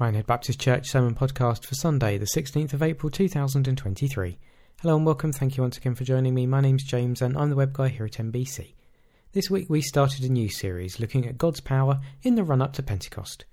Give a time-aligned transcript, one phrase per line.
[0.00, 4.38] Minehead Baptist Church Sermon Podcast for Sunday, the 16th of April 2023.
[4.80, 5.32] Hello and welcome.
[5.32, 6.46] Thank you once again for joining me.
[6.46, 8.74] My name's James and I'm the web guy here at MBC.
[9.32, 12.74] This week we started a new series looking at God's power in the run up
[12.74, 13.44] to Pentecost.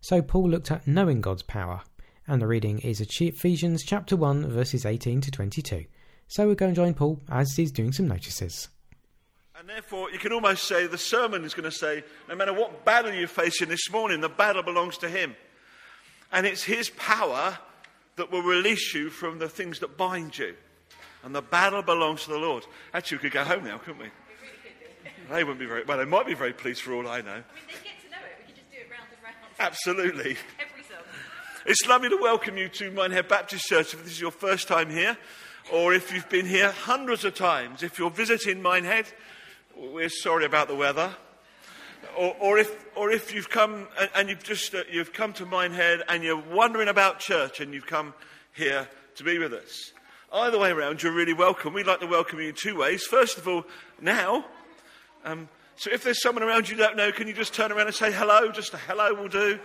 [0.00, 1.80] So Paul looked at knowing God's power,
[2.28, 5.84] and the reading is Ephesians chapter 1 verses 18 to 22.
[6.28, 8.68] So we're going to join Paul as he's doing some notices.
[9.58, 12.84] And therefore, you can almost say the sermon is going to say no matter what
[12.84, 15.34] battle you're facing this morning, the battle belongs to Him.
[16.32, 17.58] And it's His power
[18.16, 20.54] that will release you from the things that bind you.
[21.24, 22.64] And the battle belongs to the Lord.
[22.92, 24.10] Actually, we could go home now, couldn't we?
[25.30, 27.30] They wouldn't be very, well, they might be very pleased for all I know.
[27.30, 28.38] I mean, they get to know it.
[28.40, 29.36] We can just do it round and round.
[29.58, 30.36] Absolutely.
[30.58, 31.04] Every song.
[31.66, 34.88] It's lovely to welcome you to Minehead Baptist Church if this is your first time
[34.88, 35.18] here,
[35.70, 37.82] or if you've been here hundreds of times.
[37.82, 39.06] If you're visiting Minehead,
[39.76, 41.14] we're sorry about the weather.
[42.16, 46.02] Or, or, if, or if you've come and, you've just uh, you've come to Minehead
[46.08, 48.14] and you're wondering about church and you've come
[48.52, 49.92] here to be with us.
[50.32, 51.72] Either way around, you're really welcome.
[51.72, 53.04] We'd like to welcome you in two ways.
[53.04, 53.64] First of all,
[54.00, 54.44] now.
[55.24, 57.94] Um, so if there's someone around you don't know, can you just turn around and
[57.94, 58.50] say hello?
[58.50, 59.58] Just a hello will do.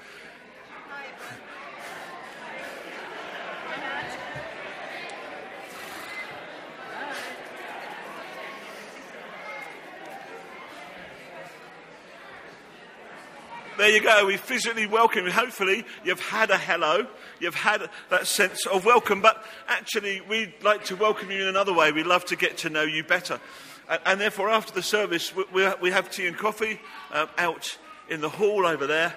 [13.76, 14.28] There you go.
[14.28, 15.32] We physically welcome you.
[15.32, 17.08] Hopefully, you've had a hello.
[17.40, 19.20] You've had that sense of welcome.
[19.20, 21.92] But actually, we'd like to welcome you in another way.
[21.92, 23.40] We'd love to get to know you better.
[23.90, 26.80] And, and therefore, after the service, we, we, have tea and coffee
[27.12, 27.76] um, out
[28.10, 29.16] in the hall over there.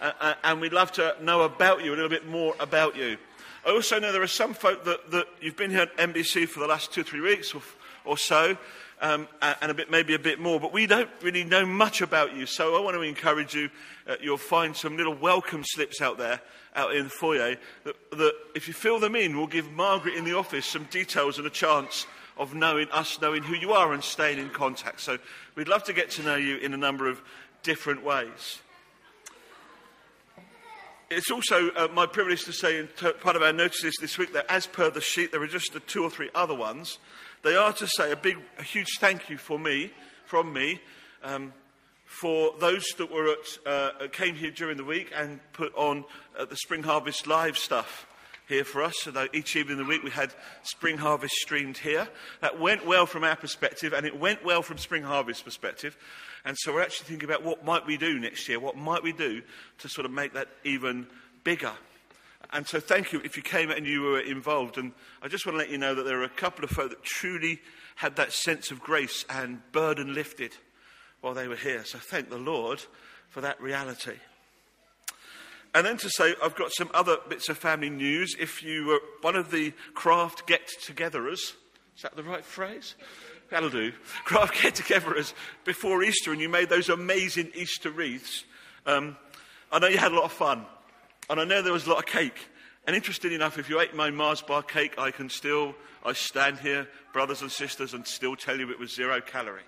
[0.00, 3.18] Uh, uh, and we'd love to know about you, a little bit more about you.
[3.66, 6.60] I also know there are some folk that, that you've been here at MBC for
[6.60, 7.60] the last two or three weeks or,
[8.06, 8.56] or so,
[9.00, 12.34] um, and a bit, maybe a bit more, but we don't really know much about
[12.34, 12.46] you.
[12.46, 13.70] So I want to encourage you.
[14.06, 16.40] Uh, you'll find some little welcome slips out there,
[16.74, 20.24] out in the foyer, that, that if you fill them in, we'll give Margaret in
[20.24, 24.02] the office some details and a chance of knowing us, knowing who you are, and
[24.02, 25.00] staying in contact.
[25.00, 25.18] So
[25.54, 27.20] we'd love to get to know you in a number of
[27.62, 28.60] different ways.
[31.10, 34.34] It's also uh, my privilege to say, in t- part of our notices this week,
[34.34, 36.98] that as per the sheet, there are just the two or three other ones.
[37.42, 39.90] They are to say a big, a huge thank you for me,
[40.26, 40.82] from me,
[41.24, 41.54] um,
[42.04, 46.04] for those that were at, uh, came here during the week and put on
[46.38, 48.06] uh, the Spring Harvest live stuff
[48.48, 48.94] here for us.
[49.02, 52.08] So each evening of the week we had Spring Harvest streamed here.
[52.40, 55.96] That went well from our perspective, and it went well from Spring Harvest perspective.
[56.44, 58.58] And so we're actually thinking about what might we do next year?
[58.58, 59.42] What might we do
[59.78, 61.06] to sort of make that even
[61.44, 61.72] bigger?
[62.50, 64.78] And so thank you if you came and you were involved.
[64.78, 64.92] And
[65.22, 67.02] I just want to let you know that there are a couple of folk that
[67.02, 67.60] truly
[67.96, 70.56] had that sense of grace and burden lifted
[71.20, 71.84] while they were here.
[71.84, 72.82] So thank the Lord
[73.28, 74.14] for that reality.
[75.74, 78.34] And then to say, I've got some other bits of family news.
[78.38, 81.54] If you were one of the craft get togetherers,
[81.96, 82.94] is that the right phrase?
[83.50, 83.92] That'll do.
[84.24, 85.32] Craft get togetherers
[85.64, 88.44] before Easter, and you made those amazing Easter wreaths.
[88.86, 89.16] Um,
[89.72, 90.66] I know you had a lot of fun,
[91.30, 92.48] and I know there was a lot of cake.
[92.86, 95.74] And interesting enough, if you ate my Mars bar cake, I can still,
[96.04, 99.62] I stand here, brothers and sisters, and still tell you it was zero calorie.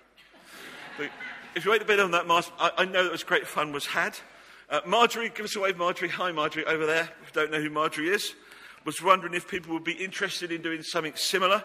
[1.53, 3.73] If you ate a bit on that Mars, I, I know that was great fun
[3.73, 4.17] was had.
[4.71, 6.07] Uh, Marjorie, give us a wave, Marjorie.
[6.07, 7.09] Hi, Marjorie, over there.
[7.33, 8.35] Don't know who Marjorie is,
[8.85, 11.61] was wondering if people would be interested in doing something similar,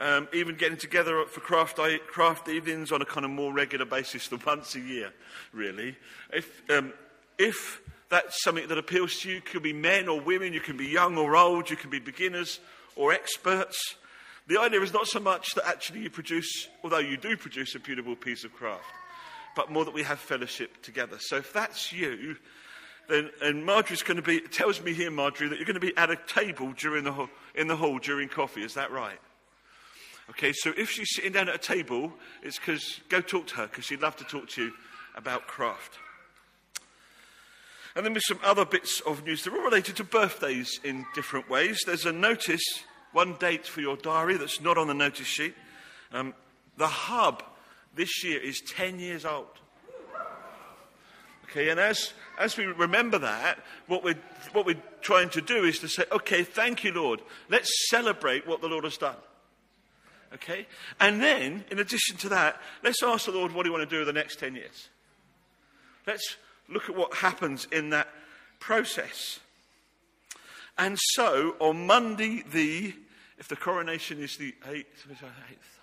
[0.00, 1.78] um, even getting together for craft,
[2.08, 5.12] craft evenings on a kind of more regular basis than once a year,
[5.52, 5.96] really.
[6.32, 6.92] If, um,
[7.38, 10.76] if that's something that appeals to you, you could be men or women, you can
[10.76, 12.58] be young or old, you can be beginners
[12.96, 13.94] or experts.
[14.48, 17.78] The idea is not so much that actually you produce, although you do produce a
[17.78, 18.82] beautiful piece of craft,
[19.56, 21.16] but more that we have fellowship together.
[21.18, 22.36] So if that's you,
[23.08, 25.96] then and Marjorie's going to be tells me here, Marjorie, that you're going to be
[25.96, 28.62] at a table during the in the hall during coffee.
[28.62, 29.18] Is that right?
[30.30, 32.12] Okay, so if she's sitting down at a table,
[32.42, 34.72] it's because go talk to her because she'd love to talk to you
[35.16, 35.98] about craft.
[37.96, 39.42] And then there's some other bits of news.
[39.42, 41.80] They're all related to birthdays in different ways.
[41.84, 42.62] There's a notice,
[43.12, 45.54] one date for your diary that's not on the notice sheet.
[46.12, 46.34] Um,
[46.76, 47.42] the hub
[47.94, 49.46] this year is 10 years old.
[51.44, 53.58] Okay, and as, as we remember that,
[53.88, 54.18] what we're,
[54.52, 57.20] what we're trying to do is to say, okay, thank you, Lord.
[57.48, 59.16] Let's celebrate what the Lord has done.
[60.34, 60.66] Okay?
[61.00, 64.00] And then, in addition to that, let's ask the Lord what you want to do
[64.00, 64.90] in the next 10 years.
[66.06, 66.36] Let's
[66.68, 68.06] look at what happens in that
[68.60, 69.40] process.
[70.78, 72.94] And so, on Monday, the,
[73.38, 75.79] if the coronation is the 8th, 8th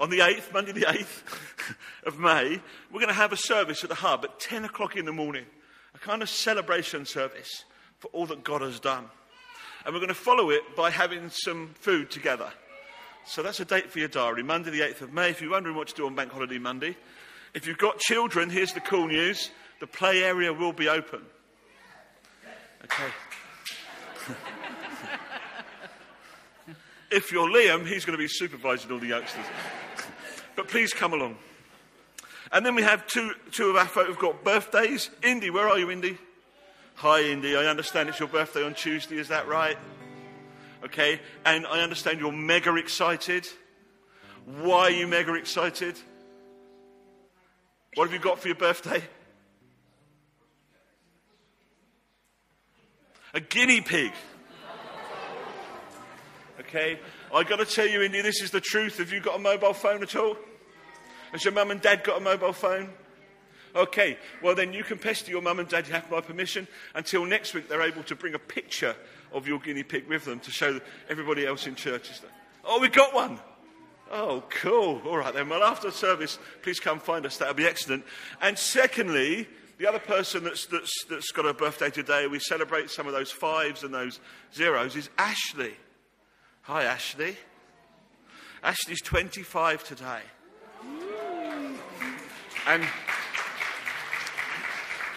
[0.00, 1.22] on the 8th, Monday the 8th
[2.06, 2.60] of May,
[2.90, 5.44] we're going to have a service at the hub at 10 o'clock in the morning,
[5.94, 7.64] a kind of celebration service
[7.98, 9.04] for all that God has done.
[9.84, 12.50] And we're going to follow it by having some food together.
[13.26, 15.28] So that's a date for your diary, Monday the 8th of May.
[15.30, 16.96] If you're wondering what to do on Bank Holiday Monday,
[17.52, 19.50] if you've got children, here's the cool news
[19.80, 21.20] the play area will be open.
[22.84, 23.12] Okay.
[27.10, 29.44] if you're Liam, he's going to be supervising all the youngsters.
[30.60, 31.38] But please come along.
[32.52, 35.08] And then we have two, two of our folk who've got birthdays.
[35.22, 36.18] Indy, where are you, Indy?
[36.96, 37.56] Hi, Indy.
[37.56, 39.16] I understand it's your birthday on Tuesday.
[39.16, 39.78] Is that right?
[40.84, 41.18] Okay.
[41.46, 43.48] And I understand you're mega excited.
[44.44, 45.98] Why are you mega excited?
[47.94, 49.02] What have you got for your birthday?
[53.32, 54.12] A guinea pig.
[56.60, 57.00] Okay.
[57.34, 58.98] I've got to tell you, Indy, this is the truth.
[58.98, 60.36] Have you got a mobile phone at all?
[61.32, 62.90] Has your mum and dad got a mobile phone?
[63.74, 67.24] Okay, well then you can pester your mum and dad, you have my permission, until
[67.24, 68.96] next week they're able to bring a picture
[69.32, 72.10] of your guinea pig with them to show everybody else in church.
[72.64, 73.38] Oh, we got one!
[74.10, 75.00] Oh, cool.
[75.06, 75.48] All right then.
[75.48, 77.36] Well, after service, please come find us.
[77.36, 78.04] That'll be excellent.
[78.40, 79.46] And secondly,
[79.78, 83.30] the other person that's, that's, that's got a birthday today, we celebrate some of those
[83.30, 84.18] fives and those
[84.52, 85.74] zeros, is Ashley.
[86.62, 87.36] Hi, Ashley.
[88.64, 90.20] Ashley's 25 today.
[92.66, 92.86] And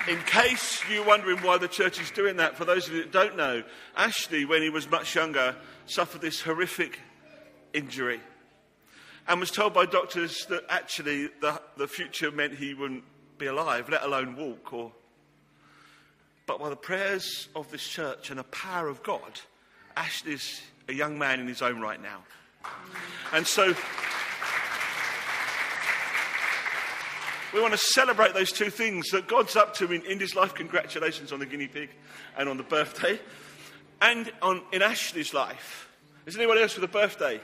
[0.07, 3.11] in case you're wondering why the church is doing that, for those of you that
[3.11, 3.63] don't know,
[3.95, 5.55] Ashley, when he was much younger,
[5.85, 6.99] suffered this horrific
[7.73, 8.19] injury
[9.27, 13.03] and was told by doctors that actually the, the future meant he wouldn't
[13.37, 14.73] be alive, let alone walk.
[14.73, 14.91] Or...
[16.45, 19.39] But by the prayers of this church and the power of God,
[19.95, 22.23] Ashley's a young man in his own right now.
[23.31, 23.73] And so
[27.53, 30.55] we want to celebrate those two things that God's up to in, in his life.
[30.55, 31.89] Congratulations on the guinea pig
[32.37, 33.19] and on the birthday.
[34.01, 35.89] And on, in Ashley's life.
[36.25, 37.39] Is anyone else with a birthday?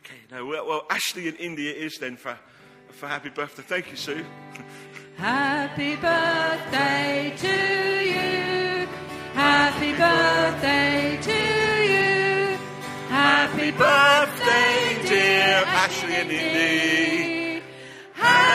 [0.00, 2.38] Okay, no, well, well Ashley in Indy is then for,
[2.90, 3.62] for happy birthday.
[3.62, 4.24] Thank you, Sue.
[5.16, 8.88] Happy birthday to you.
[9.32, 11.30] Happy birthday to
[11.92, 12.58] you.
[13.08, 17.23] Happy birthday, dear Ashley and Indy.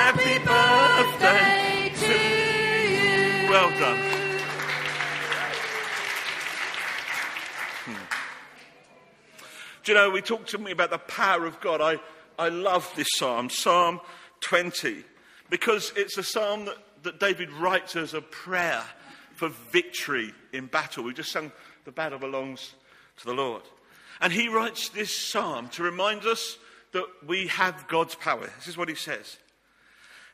[0.01, 2.13] Happy birthday to
[2.89, 3.49] you.
[3.51, 3.99] Well done.
[7.83, 8.03] Hmm.
[9.83, 11.81] Do you know, we talked to me about the power of God.
[11.81, 11.99] I,
[12.41, 13.99] I love this psalm, Psalm
[14.39, 15.03] 20,
[15.49, 18.83] because it's a psalm that, that David writes as a prayer
[19.35, 21.03] for victory in battle.
[21.03, 21.51] We just sung
[21.83, 22.73] The Battle Belongs
[23.17, 23.63] to the Lord.
[24.21, 26.57] And he writes this psalm to remind us
[26.93, 28.49] that we have God's power.
[28.57, 29.37] This is what he says.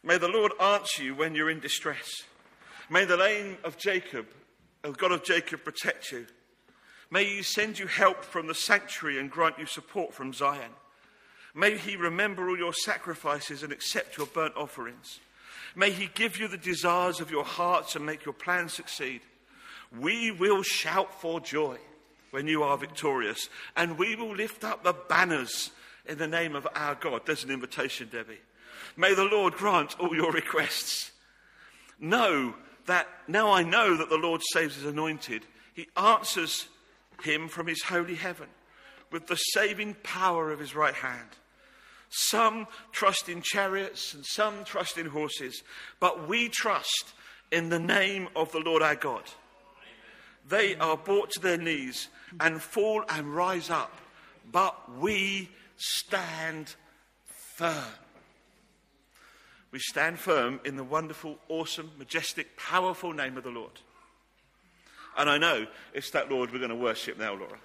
[0.06, 2.22] May the Lord answer you when you're in distress.
[2.92, 4.28] May the name of Jacob,
[4.84, 6.28] the God of Jacob, protect you.
[7.10, 10.69] May he send you help from the sanctuary and grant you support from Zion.
[11.56, 15.19] May he remember all your sacrifices and accept your burnt offerings.
[15.75, 19.22] May he give you the desires of your hearts and make your plans succeed.
[20.00, 21.78] We will shout for joy
[22.30, 25.72] when you are victorious, and we will lift up the banners
[26.06, 27.22] in the name of our God.
[27.25, 28.40] There's an invitation, Debbie.
[28.97, 31.12] May the Lord grant all your requests.
[32.00, 32.56] Know
[32.86, 35.45] that now I know that the Lord saves his anointed.
[35.74, 36.68] He answers
[37.23, 38.47] him from his holy heaven
[39.11, 41.30] with the saving power of his right hand.
[42.09, 45.64] Some trust in chariots and some trust in horses,
[45.99, 47.14] but we trust
[47.52, 49.23] in the name of the Lord our God.
[50.47, 52.07] They are brought to their knees
[52.40, 53.94] and fall and rise up,
[54.52, 56.75] but we stand
[57.56, 57.83] firm.
[59.76, 63.82] We stand firm in the wonderful, awesome, majestic, powerful name of the Lord.
[65.18, 67.58] And I know it's that Lord we're going to worship now, Laura.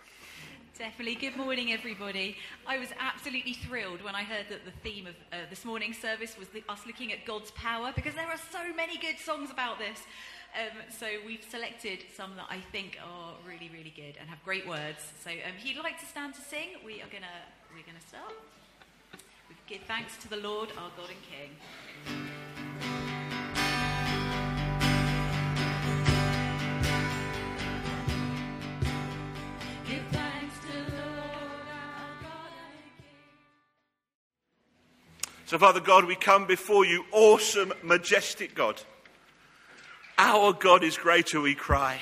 [0.76, 1.14] Definitely.
[1.14, 2.36] Good morning, everybody.
[2.66, 6.36] I was absolutely thrilled when I heard that the theme of uh, this morning's service
[6.36, 9.78] was the, us looking at God's power because there are so many good songs about
[9.78, 10.00] this.
[10.58, 14.66] Um, so we've selected some that I think are really, really good and have great
[14.66, 15.12] words.
[15.22, 17.38] So um, if you'd like to stand to sing, we are gonna
[17.72, 18.34] we're gonna start.
[19.70, 21.56] Give thanks to the Lord, our God and King.
[35.46, 38.82] So, Father God, we come before you, awesome, majestic God.
[40.18, 42.00] Our God is greater, we cry.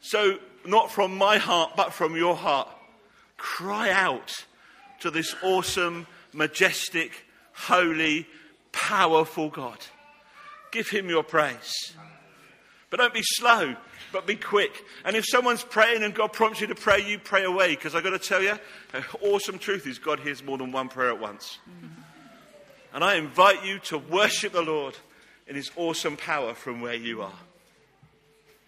[0.00, 2.68] So, not from my heart, but from your heart,
[3.36, 4.44] cry out
[4.98, 7.12] to this awesome, majestic,
[7.52, 8.26] holy,
[8.72, 9.78] powerful God.
[10.70, 11.94] Give him your praise.
[12.90, 13.76] But don't be slow.
[14.12, 14.84] but be quick.
[15.04, 17.74] And if someone's praying and God prompts you to pray, you pray away.
[17.74, 18.58] Because I've got to tell you,
[18.92, 21.58] an awesome truth is God hears more than one prayer at once.
[22.94, 24.96] And I invite you to worship the Lord
[25.46, 27.38] in his awesome power from where you are.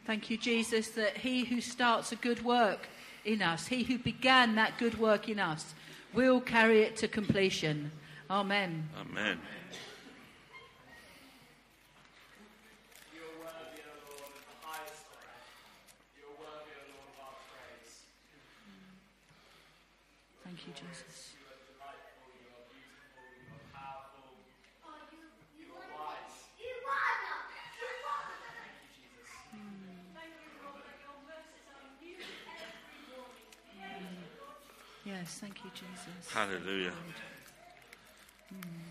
[0.06, 2.88] Thank you, Jesus, that he who starts a good work
[3.24, 5.74] in us, he who began that good work in us,
[6.14, 7.90] will carry it to completion.
[8.30, 8.88] Amen.
[9.00, 9.38] Amen.
[20.44, 21.30] Thank you, Jesus.
[35.20, 36.32] Yes, thank you, Jesus.
[36.32, 36.92] Hallelujah.
[38.48, 38.90] Thank you, mm.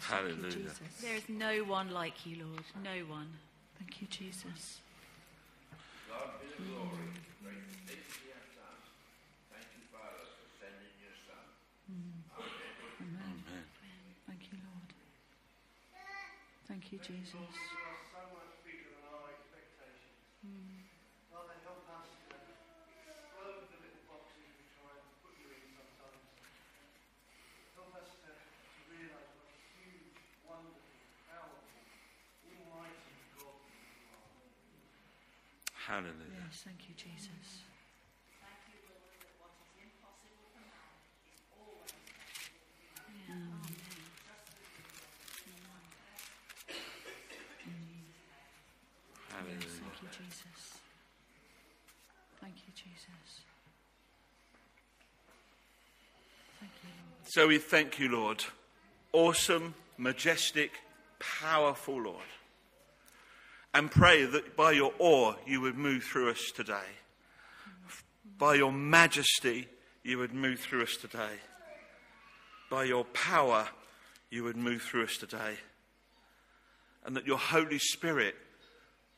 [0.00, 0.70] Hallelujah.
[1.00, 2.62] There is no one like you, Lord.
[2.84, 3.28] No one.
[3.78, 4.80] Thank you, Jesus.
[13.00, 13.42] Amen.
[14.26, 14.92] Thank you, Lord.
[16.68, 17.32] Thank you, Jesus.
[35.86, 36.42] Hallelujah.
[36.42, 37.62] Yes, thank you, Jesus.
[49.28, 49.58] Yes, Hallelujah.
[49.60, 50.78] thank you, Jesus.
[52.40, 53.42] Thank you, Jesus.
[56.60, 57.28] Thank you, Lord.
[57.28, 58.44] So we thank you, Lord.
[59.12, 60.72] Awesome, majestic,
[61.18, 62.35] powerful Lord.
[63.76, 66.88] And pray that by your awe you would move through us today.
[68.38, 69.68] By your majesty
[70.02, 71.34] you would move through us today.
[72.70, 73.68] By your power
[74.30, 75.58] you would move through us today.
[77.04, 78.34] And that your Holy Spirit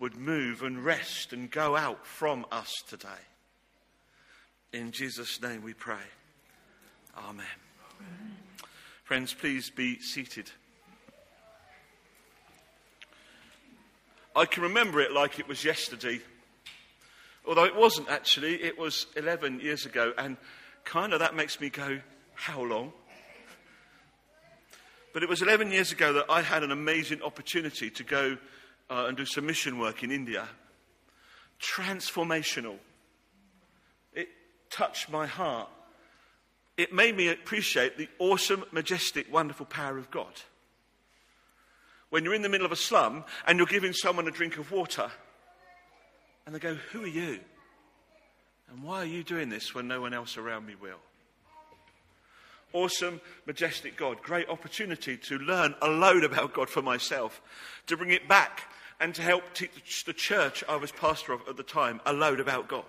[0.01, 3.23] would move and rest and go out from us today.
[4.73, 6.07] In Jesus' name we pray.
[7.17, 7.47] Amen.
[9.05, 10.51] Friends, please be seated.
[14.39, 16.21] I can remember it like it was yesterday.
[17.45, 20.37] Although it wasn't actually, it was 11 years ago, and
[20.85, 21.99] kind of that makes me go,
[22.35, 22.93] how long?
[25.13, 28.39] But it was 11 years ago that I had an amazing opportunity to go
[28.89, 30.47] uh, and do some mission work in India.
[31.61, 32.77] Transformational.
[34.13, 34.29] It
[34.71, 35.69] touched my heart.
[36.77, 40.33] It made me appreciate the awesome, majestic, wonderful power of God.
[42.11, 44.73] When you're in the middle of a slum and you're giving someone a drink of
[44.73, 45.11] water,
[46.47, 47.41] and they go, Who are you?
[48.71, 51.01] And why are you doing this when no one else around me will?
[52.73, 54.23] Awesome, majestic God.
[54.23, 57.41] Great opportunity to learn a load about God for myself,
[57.87, 61.57] to bring it back and to help teach the church I was pastor of at
[61.57, 62.85] the time a load about God.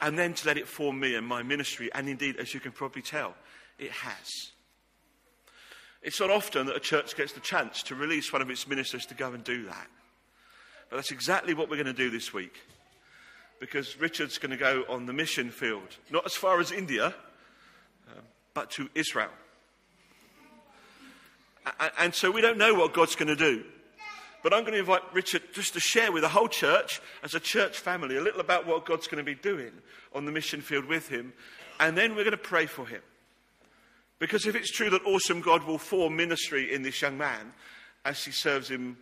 [0.00, 1.90] And then to let it form me and my ministry.
[1.94, 3.34] And indeed, as you can probably tell,
[3.78, 4.50] it has.
[6.04, 9.06] It's not often that a church gets the chance to release one of its ministers
[9.06, 9.88] to go and do that.
[10.90, 12.60] But that's exactly what we're going to do this week.
[13.58, 18.22] Because Richard's going to go on the mission field, not as far as India, um,
[18.52, 19.30] but to Israel.
[21.98, 23.64] And so we don't know what God's going to do.
[24.42, 27.40] But I'm going to invite Richard just to share with the whole church, as a
[27.40, 29.72] church family, a little about what God's going to be doing
[30.14, 31.32] on the mission field with him.
[31.80, 33.00] And then we're going to pray for him.
[34.18, 37.52] Because if it's true that awesome God will form ministry in this young man
[38.04, 38.96] as he serves him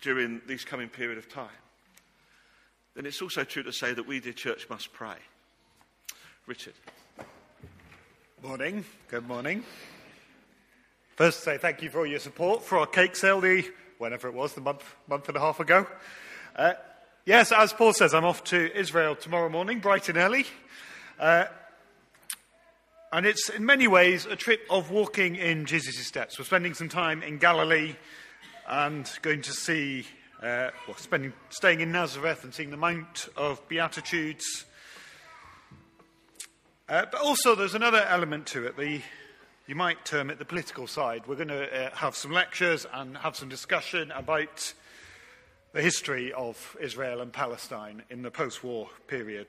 [0.00, 1.48] during this coming period of time,
[2.94, 5.16] then it's also true to say that we, dear church, must pray.
[6.46, 6.74] Richard.
[8.42, 8.84] Morning.
[9.08, 9.64] Good morning.
[11.16, 13.64] First, say thank you for all your support for our cake sale, the
[13.98, 15.86] whenever it was, the month month and a half ago.
[16.56, 16.72] Uh,
[17.24, 20.46] yes, as Paul says, I'm off to Israel tomorrow morning, bright and early.
[21.18, 21.44] Uh,
[23.12, 26.38] and it's in many ways a trip of walking in Jesus' steps.
[26.38, 27.94] We're spending some time in Galilee
[28.66, 30.06] and going to see,
[30.42, 34.64] uh, well, spending, staying in Nazareth and seeing the Mount of Beatitudes.
[36.88, 38.78] Uh, but also, there's another element to it.
[38.78, 39.02] The,
[39.66, 41.26] you might term it the political side.
[41.26, 44.72] We're going to uh, have some lectures and have some discussion about
[45.74, 49.48] the history of Israel and Palestine in the post war period.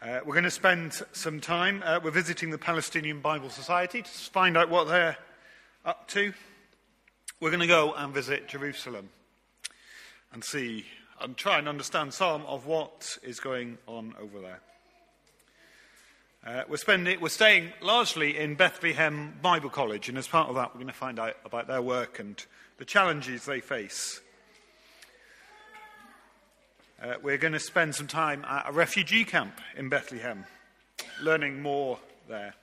[0.00, 4.08] Uh, we're going to spend some time, uh, we're visiting the Palestinian Bible Society to
[4.08, 5.16] find out what they're
[5.84, 6.32] up to.
[7.40, 9.08] we're going to go and visit Jerusalem
[10.32, 10.84] and see
[11.20, 14.60] and try and understand some of what is going on over there.
[16.46, 20.68] Uh, we're, spending, we're staying largely in Bethlehem Bible College, and as part of that,
[20.68, 24.20] we're going to find out about their work and the challenges they face.
[27.00, 30.44] Uh, we're going to spend some time at a refugee camp in Bethlehem,
[31.22, 31.96] learning more
[32.28, 32.54] there.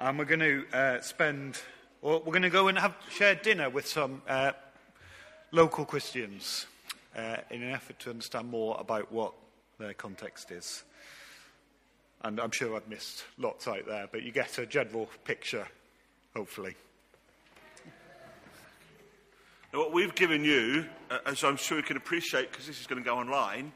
[0.00, 1.60] And we're going to uh, spend,
[2.02, 4.50] or we're going to go and have shared dinner with some uh,
[5.52, 6.66] local Christians
[7.16, 9.32] uh, in an effort to understand more about what
[9.78, 10.82] their context is.
[12.22, 15.68] And I'm sure I've missed lots out there, but you get a general picture,
[16.34, 16.74] hopefully.
[19.74, 22.86] Now, what we've given you, uh, as I'm sure you can appreciate, because this is
[22.86, 23.72] going to go online,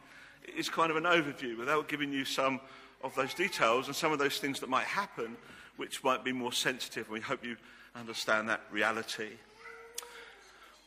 [0.56, 2.60] is kind of an overview without giving you some
[3.02, 5.36] of those details and some of those things that might happen,
[5.76, 7.06] which might be more sensitive.
[7.06, 7.56] And we hope you
[7.96, 9.30] understand that reality.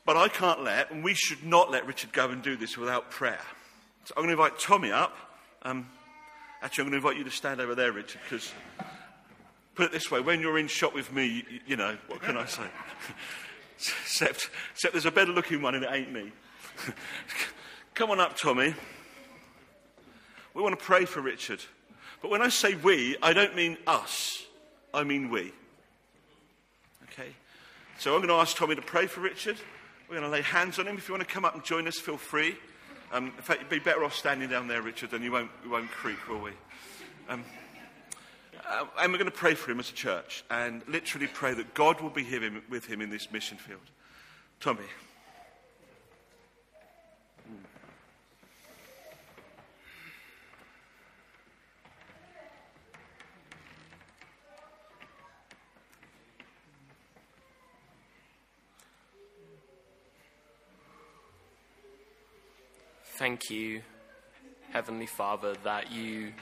[0.06, 3.12] But I can't let, and we should not let Richard go and do this without
[3.12, 3.42] prayer.
[4.06, 5.14] So I'm going to invite Tommy up.
[5.64, 5.90] Um,
[6.62, 8.54] actually, I'm going to invite you to stand over there, Richard, because
[9.76, 12.38] put it this way when you're in shot with me, you, you know, what can
[12.38, 12.64] I say?
[13.88, 16.32] except, except there's a better looking one and it ain't me.
[17.94, 18.74] Come on up, Tommy.
[20.54, 21.62] We want to pray for Richard.
[22.22, 24.46] But when I say we, I don't mean us,
[24.94, 25.52] I mean we.
[27.12, 27.30] Okay?
[27.98, 29.58] So I'm going to ask Tommy to pray for Richard.
[30.10, 30.98] We're going to lay hands on him.
[30.98, 32.58] If you want to come up and join us, feel free.
[33.14, 35.72] Um, in fact, you'd be better off standing down there, Richard, and you won't, you
[35.72, 36.52] won't creak, will we?
[37.28, 37.44] Um,
[38.72, 41.74] uh, and we're going to pray for him as a church and literally pray that
[41.74, 43.82] God will be him, with him in this mission field.
[44.62, 44.86] Tommy.
[63.18, 63.82] Thank you,
[64.72, 66.34] Heavenly Father, that you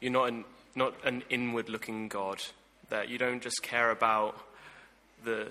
[0.00, 2.42] you're not an, not an inward looking God,
[2.88, 4.36] that you don't just care about
[5.24, 5.48] the,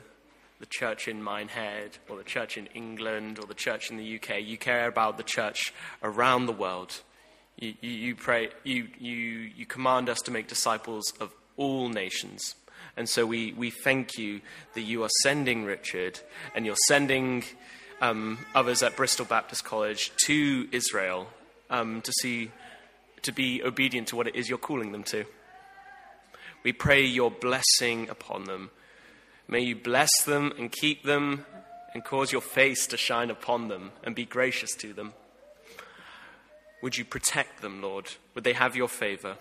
[0.60, 4.42] the church in Minehead or the church in England or the church in the UK.
[4.42, 7.02] You care about the church around the world.
[7.58, 9.14] You, you, you, pray, you, you,
[9.56, 12.56] you command us to make disciples of all nations.
[12.98, 14.42] And so we, we thank you
[14.74, 16.20] that you are sending Richard
[16.56, 17.44] and you're sending
[18.02, 21.28] um, others at Bristol Baptist College to Israel
[21.70, 22.52] um, to see
[23.24, 25.26] to be obedient to what it is you're calling them to.
[26.64, 28.72] We pray your blessing upon them.
[29.48, 31.46] May you bless them and keep them
[31.94, 35.14] and cause your face to shine upon them and be gracious to them.
[36.82, 38.10] Would you protect them, Lord?
[38.36, 39.36] Would they have your favor?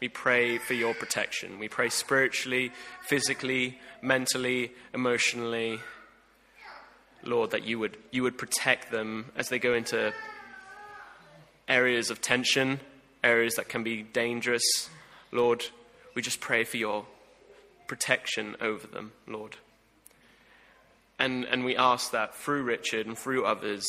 [0.00, 1.58] We pray for your protection.
[1.58, 2.70] We pray spiritually,
[3.08, 5.80] physically, mentally, emotionally.
[7.22, 10.12] Lord, that you would, you would protect them as they go into
[11.68, 12.80] areas of tension,
[13.22, 14.88] areas that can be dangerous.
[15.32, 15.64] Lord,
[16.14, 17.06] we just pray for your
[17.86, 19.56] protection over them, Lord.
[21.18, 23.86] And, and we ask that through Richard and through others,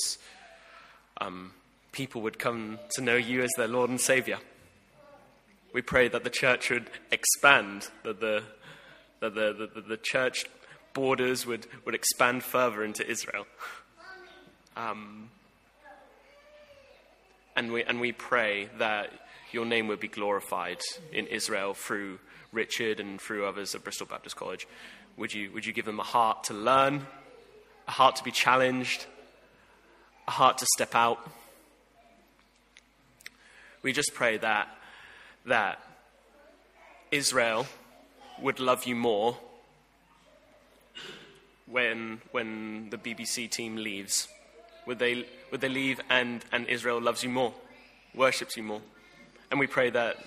[1.20, 1.52] um,
[1.92, 4.40] people would come to know you as their Lord and Savior.
[5.74, 8.44] We pray that the church would expand, that the,
[9.20, 10.46] that the, the, the church
[10.94, 13.46] borders would, would expand further into Israel.
[14.76, 15.30] Um,
[17.58, 19.12] and we, and we pray that
[19.52, 20.78] your name would be glorified
[21.12, 22.20] in Israel through
[22.54, 24.68] Richard and through others at Bristol Baptist College.
[25.18, 27.08] Would you, would you give them a heart to learn,
[27.88, 29.08] a heart to be challenged,
[30.28, 31.28] a heart to step out?
[33.82, 34.68] We just pray that,
[35.48, 35.80] that
[37.10, 37.66] Israel
[38.40, 39.36] would love you more
[41.66, 44.28] when, when the BBC team leaves
[44.88, 47.54] would they, would they leave and, and Israel loves you more,
[48.16, 48.82] worships you more?
[49.52, 50.18] And we pray that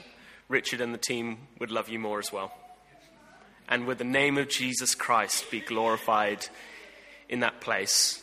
[0.48, 2.52] Richard and the team would love you more as well.
[3.68, 6.46] And would the name of Jesus Christ be glorified
[7.28, 8.22] in that place?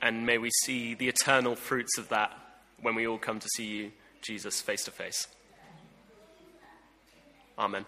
[0.00, 2.30] And may we see the eternal fruits of that
[2.80, 5.26] when we all come to see you, Jesus, face to face.
[7.58, 7.84] Amen.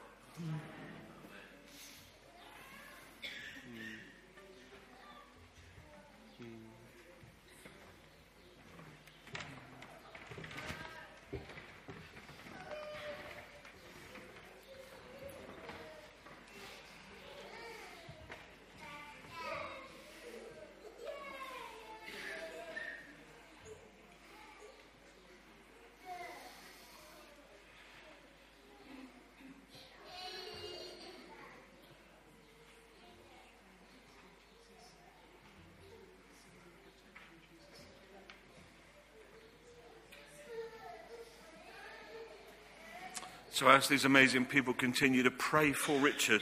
[43.61, 46.41] So, as these amazing people continue to pray for Richard,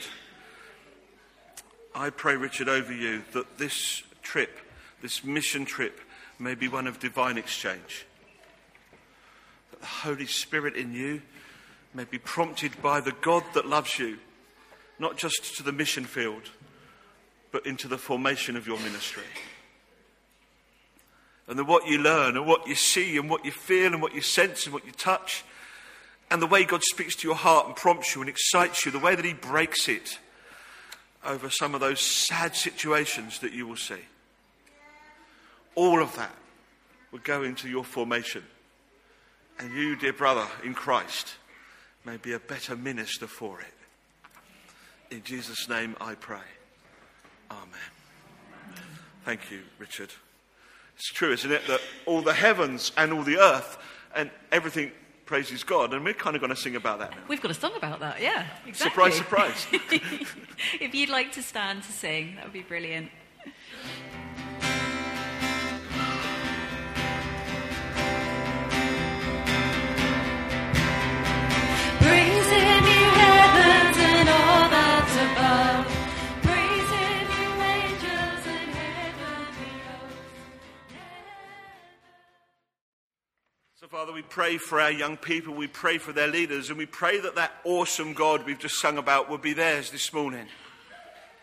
[1.93, 4.57] I pray, Richard, over you that this trip,
[5.01, 5.99] this mission trip,
[6.39, 8.05] may be one of divine exchange.
[9.71, 11.21] That the Holy Spirit in you
[11.93, 14.19] may be prompted by the God that loves you,
[14.97, 16.43] not just to the mission field,
[17.51, 19.23] but into the formation of your ministry.
[21.49, 24.15] And that what you learn and what you see and what you feel and what
[24.15, 25.43] you sense and what you touch
[26.31, 28.99] and the way God speaks to your heart and prompts you and excites you, the
[28.99, 30.19] way that He breaks it
[31.25, 34.01] over some of those sad situations that you will see.
[35.75, 36.35] All of that
[37.11, 38.43] will go into your formation.
[39.59, 41.35] And you, dear brother in Christ,
[42.05, 45.15] may be a better minister for it.
[45.15, 46.37] In Jesus' name I pray.
[47.51, 47.65] Amen.
[49.25, 50.11] Thank you, Richard.
[50.95, 53.77] It's true, isn't it, that all the heavens and all the earth
[54.15, 54.91] and everything
[55.29, 57.21] praises God, and we're kind of going to sing about that now.
[57.27, 58.47] We've got a song about that, yeah.
[58.65, 59.11] Exactly.
[59.11, 59.67] Surprise, surprise.
[60.81, 63.11] if you'd like to stand to sing, that would be brilliant.
[83.89, 87.19] Father, we pray for our young people, we pray for their leaders, and we pray
[87.21, 90.45] that that awesome God we've just sung about will be theirs this morning.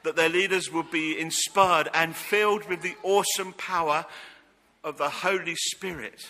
[0.04, 4.06] That their leaders will be inspired and filled with the awesome power
[4.84, 6.24] of the Holy Spirit,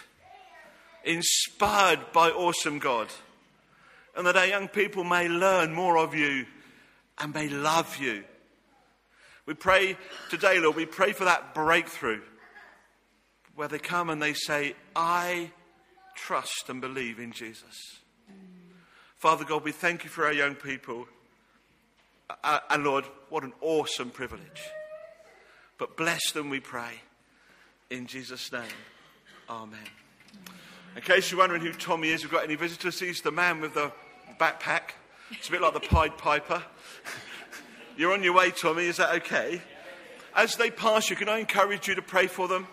[1.04, 3.08] inspired by awesome God.
[4.16, 6.46] And that our young people may learn more of you
[7.18, 8.24] and may love you.
[9.44, 9.98] We pray
[10.30, 12.22] today, Lord, we pray for that breakthrough
[13.54, 15.50] where they come and they say, I
[16.16, 18.00] trust and believe in Jesus.
[19.16, 21.06] Father God, we thank you for our young people.
[22.42, 24.62] And Lord, what an awesome privilege.
[25.78, 27.00] But bless them, we pray.
[27.90, 28.62] In Jesus' name,
[29.48, 29.78] Amen.
[30.96, 32.98] In case you're wondering who Tommy is, we've got any visitors.
[32.98, 33.92] He's the man with the
[34.40, 34.94] backpack.
[35.30, 36.62] It's a bit like the Pied Piper.
[37.96, 38.86] You're on your way, Tommy.
[38.86, 39.60] Is that okay?
[40.34, 42.66] As they pass you, can I encourage you to pray for them?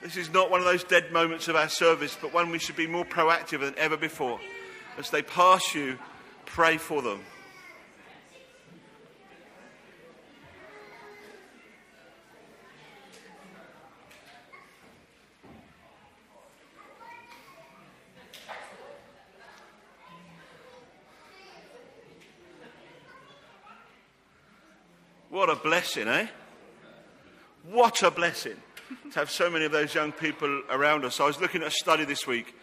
[0.00, 2.76] This is not one of those dead moments of our service, but one we should
[2.76, 4.38] be more proactive than ever before.
[4.96, 5.98] As they pass you,
[6.46, 7.20] pray for them.
[25.28, 26.28] What a blessing, eh?
[27.64, 28.56] What a blessing
[29.12, 31.20] to have so many of those young people around us.
[31.20, 32.54] I was looking at a study this week.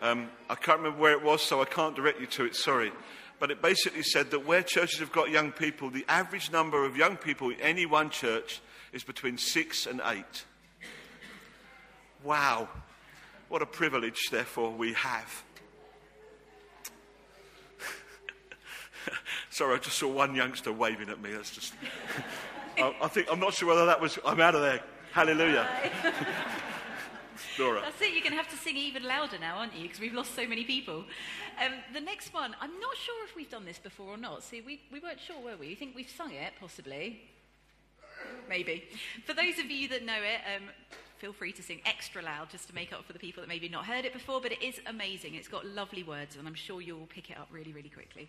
[0.00, 2.92] Um, I can't remember where it was, so I can't direct you to it, sorry.
[3.38, 6.96] But it basically said that where churches have got young people, the average number of
[6.96, 8.60] young people in any one church
[8.92, 10.44] is between six and eight.
[12.22, 12.68] Wow.
[13.48, 15.44] What a privilege, therefore, we have.
[19.50, 21.32] Sorry, I just saw one youngster waving at me.
[21.32, 21.74] That's just.
[22.78, 24.18] I, I think I'm not sure whether that was.
[24.26, 24.80] I'm out of there.
[25.12, 25.68] Hallelujah.
[27.58, 27.80] Laura.
[27.80, 29.82] That's it, you're going to have to sing even louder now, aren't you?
[29.82, 31.04] Because we've lost so many people.
[31.64, 34.42] Um, the next one, I'm not sure if we've done this before or not.
[34.42, 35.68] See, we, we weren't sure, were we?
[35.68, 37.20] You think we've sung it, possibly?
[38.48, 38.84] Maybe.
[39.26, 40.68] For those of you that know it, um,
[41.18, 43.68] feel free to sing extra loud just to make up for the people that maybe
[43.68, 45.34] not heard it before, but it is amazing.
[45.34, 48.28] It's got lovely words, and I'm sure you'll pick it up really, really quickly.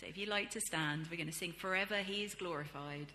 [0.00, 3.06] So if you'd like to stand, we're going to sing Forever He is Glorified.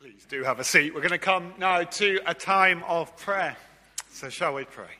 [0.00, 0.92] Please do have a seat.
[0.92, 3.56] We're going to come now to a time of prayer.
[4.10, 4.90] So, shall we pray?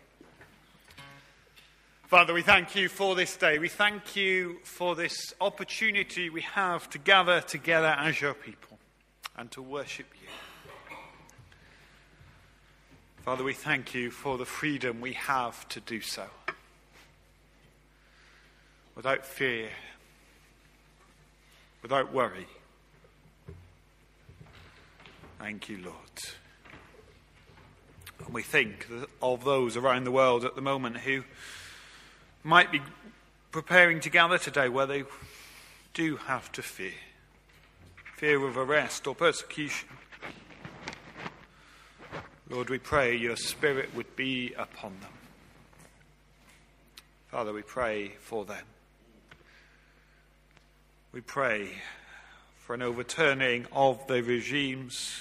[2.05, 3.59] Father, we thank you for this day.
[3.59, 8.79] We thank you for this opportunity we have to gather together as your people
[9.37, 10.29] and to worship you.
[13.25, 16.29] Father, we thank you for the freedom we have to do so
[18.95, 19.69] without fear,
[21.83, 22.47] without worry.
[25.39, 25.97] Thank you, Lord.
[28.25, 28.87] And we think
[29.21, 31.25] of those around the world at the moment who
[32.43, 32.81] might be
[33.51, 35.05] preparing to gather today where they
[35.93, 36.93] do have to fear
[38.25, 39.89] fear of arrest or persecution.
[42.49, 45.11] Lord, we pray your Spirit would be upon them.
[47.29, 48.65] Father, we pray for them.
[51.15, 51.69] We pray
[52.59, 55.21] for an overturning of the regimes,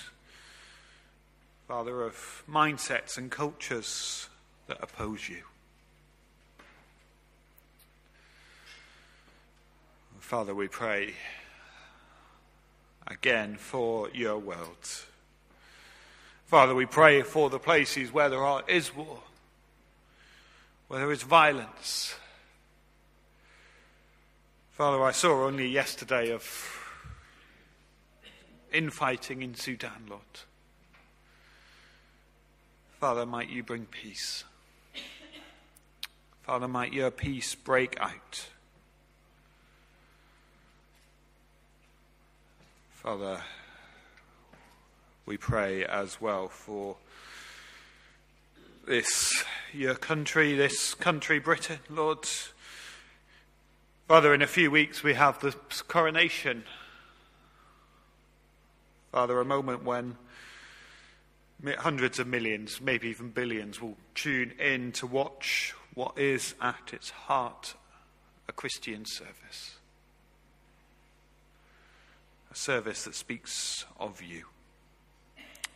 [1.67, 4.27] Father, of mindsets and cultures
[4.65, 5.43] that oppose you.
[10.19, 11.13] Father, we pray
[13.05, 15.03] again for your world.
[16.47, 19.19] Father, we pray for the places where there is war,
[20.87, 22.15] where there is violence.
[24.73, 26.43] Father, I saw only yesterday of
[28.73, 30.23] infighting in Sudan, Lord.
[32.99, 34.43] Father, might you bring peace.
[36.41, 38.47] Father, might your peace break out.
[42.93, 43.41] Father,
[45.27, 46.95] we pray as well for
[48.87, 52.27] this, your country, this country, Britain, Lord.
[54.13, 55.55] Father, in a few weeks we have the
[55.87, 56.65] coronation.
[59.11, 60.17] Father, a moment when
[61.79, 67.09] hundreds of millions, maybe even billions, will tune in to watch what is at its
[67.09, 67.73] heart
[68.47, 69.77] a Christian service
[72.51, 74.45] a service that speaks of you.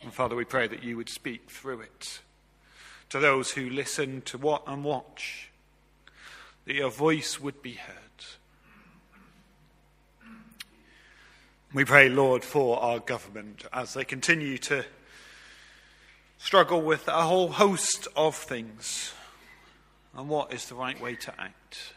[0.00, 2.20] And Father, we pray that you would speak through it
[3.08, 5.47] to those who listen to what and watch,
[6.74, 7.96] your voice would be heard.
[11.72, 14.84] We pray, Lord, for our government as they continue to
[16.38, 19.12] struggle with a whole host of things
[20.16, 21.92] and what is the right way to act.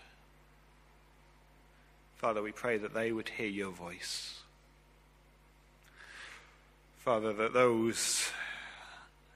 [2.18, 4.42] Father, we pray that they would hear your voice.
[6.98, 8.30] Father, that those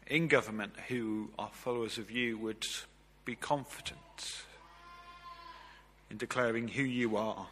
[0.06, 2.64] in government who are followers of you would
[3.24, 4.44] be confident
[6.16, 7.48] in declaring who you are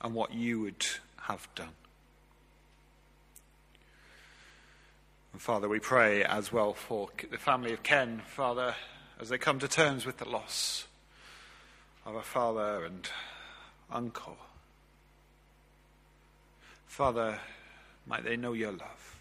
[0.00, 0.86] and what you would
[1.22, 1.74] have done.
[5.32, 8.76] And Father, we pray as well for the family of Ken, Father,
[9.20, 10.86] as they come to terms with the loss
[12.06, 13.10] of a father and
[13.90, 14.36] uncle.
[16.86, 17.40] Father,
[18.06, 19.16] might they know your love.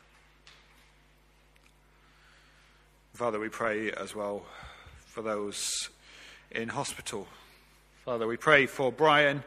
[3.15, 4.43] Father, we pray as well
[5.07, 5.89] for those
[6.51, 7.27] in hospital.
[8.05, 9.43] Father, we pray for Brian.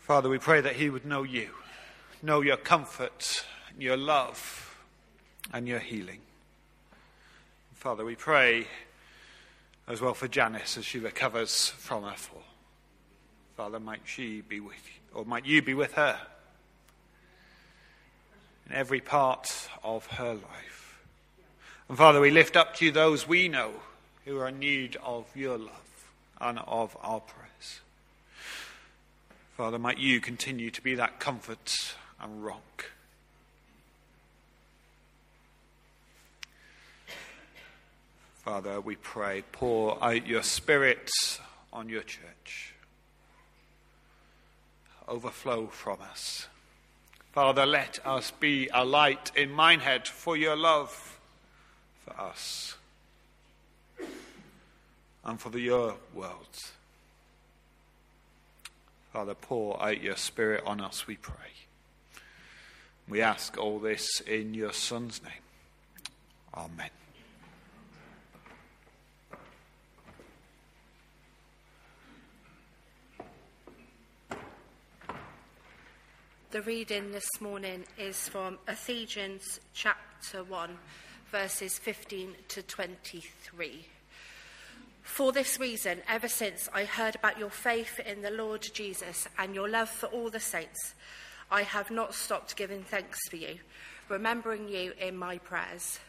[0.00, 1.48] Father, we pray that he would know you,
[2.22, 3.44] know your comfort,
[3.78, 4.76] your love,
[5.52, 6.20] and your healing.
[7.74, 8.66] Father, we pray
[9.86, 12.42] as well for Janice as she recovers from her fall.
[13.56, 16.18] Father, might she be with you, or might you be with her
[18.68, 20.98] in every part of her life.
[21.88, 23.70] And Father, we lift up to you those we know
[24.24, 25.83] who are in need of your love
[26.40, 27.80] and of our praise.
[29.56, 32.90] Father, might you continue to be that comfort and rock.
[38.42, 41.10] Father, we pray, pour out your spirit
[41.72, 42.74] on your church.
[45.08, 46.48] Overflow from us.
[47.32, 51.18] Father, let us be a light in Minehead for your love
[52.04, 52.76] for us
[55.24, 56.58] and for the, your world.
[59.12, 61.34] Father, pour out your Spirit on us, we pray.
[63.08, 65.32] We ask all this in your Son's name.
[66.54, 66.90] Amen.
[76.50, 80.70] The reading this morning is from Ephesians chapter 1,
[81.32, 83.86] verses 15 to 23.
[85.04, 89.54] For this reason, ever since I heard about your faith in the Lord Jesus and
[89.54, 90.94] your love for all the saints,
[91.52, 93.58] I have not stopped giving thanks for you,
[94.08, 96.00] remembering you in my prayers.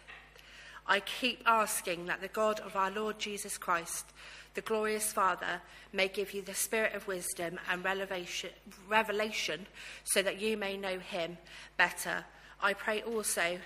[0.87, 4.05] I keep asking that the God of our Lord Jesus Christ,
[4.55, 5.61] the glorious Father,
[5.93, 9.67] may give you the spirit of wisdom and revelation,
[10.03, 11.37] so that you may know him
[11.77, 12.25] better.
[12.59, 13.59] I pray also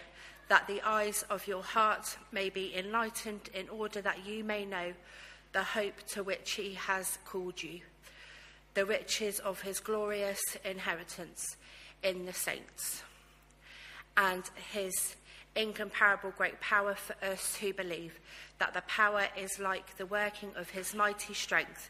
[0.50, 4.94] that the eyes of your heart may be enlightened in order that you may know
[5.54, 7.80] the hope to which he has called you,
[8.74, 11.56] the riches of his glorious inheritance
[12.04, 13.04] in the saints,
[14.18, 15.16] and his
[15.56, 18.20] incomparable great power for us who believe,
[18.58, 21.90] that the power is like the working of his mighty strength,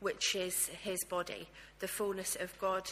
[0.00, 1.48] which is his body,
[1.80, 2.90] the fullness of God,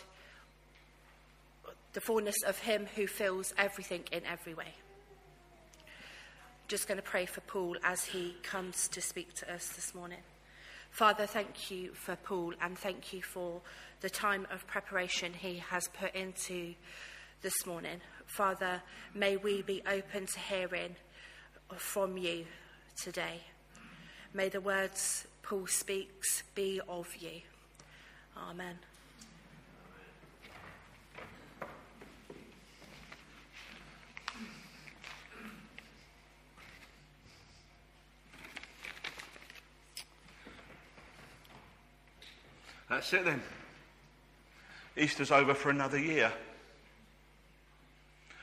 [1.92, 4.74] the fullness of him who fills everything in every way.
[6.68, 10.18] Just going to pray for Paul as he comes to speak to us this morning.
[10.90, 13.60] Father, thank you for Paul and thank you for
[14.00, 16.74] the time of preparation he has put into
[17.42, 18.00] this morning.
[18.26, 18.82] Father,
[19.14, 20.96] may we be open to hearing
[21.76, 22.46] from you
[22.96, 23.40] today.
[24.34, 27.40] May the words Paul speaks be of you.
[28.36, 28.76] Amen.
[42.88, 43.40] That's it then.
[44.96, 46.32] Easter's over for another year.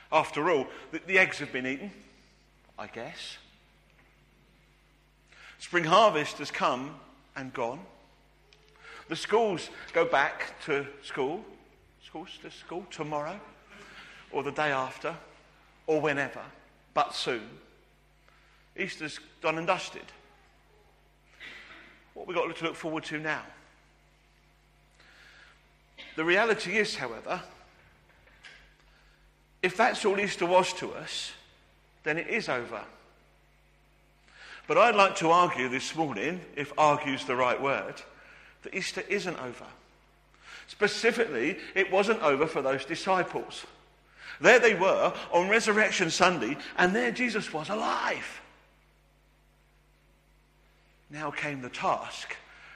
[0.09, 1.91] After all, the, the eggs have been eaten,
[2.79, 3.37] I guess.
[5.63, 6.93] Spring harvest has come
[7.37, 7.79] and gone.
[9.07, 11.43] The schools go back to school,
[12.05, 13.39] schools to school tomorrow,
[14.33, 15.15] or the day after,
[15.87, 16.41] or whenever,
[16.93, 17.47] but soon.
[18.77, 20.03] Easter's done and dusted.
[22.13, 23.43] What have we got to look forward to now?
[26.17, 27.41] The reality is, however,
[29.61, 31.31] if that's all Easter was to us,
[32.03, 32.83] then it is over.
[34.67, 38.01] But I'd like to argue this morning, if argue's the right word,
[38.63, 39.65] that Easter isn't over.
[40.67, 43.65] Specifically, it wasn't over for those disciples.
[44.39, 48.41] There they were on Resurrection Sunday, and there Jesus was alive.
[51.09, 52.35] Now came the task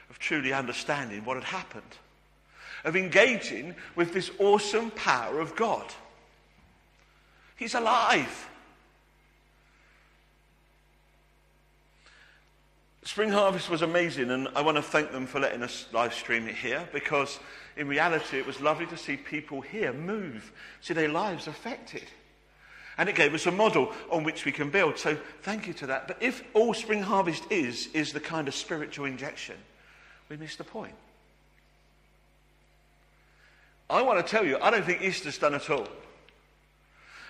[0.10, 1.84] of truly understanding what had happened,
[2.84, 5.86] of engaging with this awesome power of God.
[7.56, 8.50] He's alive.
[13.08, 16.46] Spring Harvest was amazing, and I want to thank them for letting us live stream
[16.46, 17.39] it here because,
[17.78, 22.04] in reality, it was lovely to see people here move, see their lives affected.
[22.98, 24.98] And it gave us a model on which we can build.
[24.98, 26.10] So, thank you to that.
[26.10, 29.56] But if all Spring Harvest is, is the kind of spiritual injection,
[30.28, 30.96] we miss the point.
[33.89, 35.88] I want to tell you, I don't think Easter's done at all.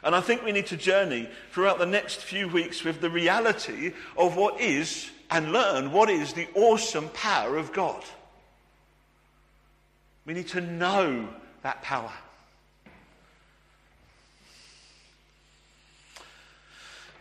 [0.03, 3.93] And I think we need to journey throughout the next few weeks with the reality
[4.17, 8.03] of what is and learn what is the awesome power of God.
[10.25, 11.27] We need to know
[11.63, 12.11] that power.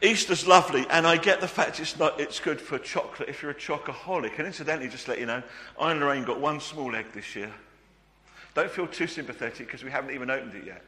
[0.03, 3.51] Easter's lovely, and I get the fact it's not it's good for chocolate if you're
[3.51, 4.39] a chocoholic.
[4.39, 5.43] And incidentally, just let you know,
[5.81, 7.53] I and Lorraine got one small egg this year.
[8.55, 10.83] Don't feel too sympathetic because we haven't even opened it yet.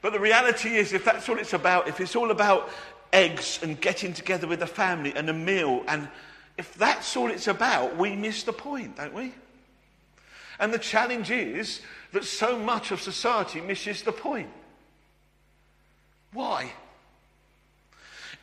[0.00, 2.68] But the reality is, if that's all it's about, if it's all about
[3.12, 6.08] eggs and getting together with the family and a meal, and
[6.56, 9.32] if that's all it's about, we miss the point, don't we?
[10.58, 11.80] And the challenge is
[12.12, 14.50] that so much of society misses the point.
[16.32, 16.72] Why?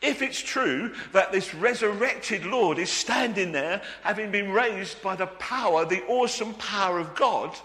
[0.02, 5.28] If it's true that this resurrected Lord is standing there, having been raised by the
[5.28, 7.56] power, the awesome power of God,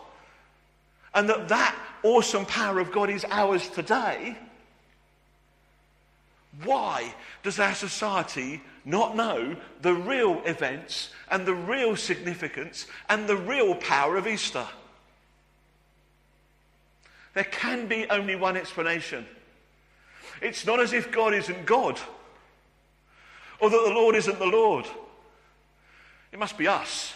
[1.15, 4.37] and that that awesome power of God is ours today,
[6.63, 13.37] why does our society not know the real events and the real significance and the
[13.37, 14.67] real power of Easter?
[17.35, 19.27] There can be only one explanation.
[20.41, 21.99] It's not as if God isn't God
[23.61, 24.87] or that the Lord isn't the Lord.
[26.33, 27.15] It must be us.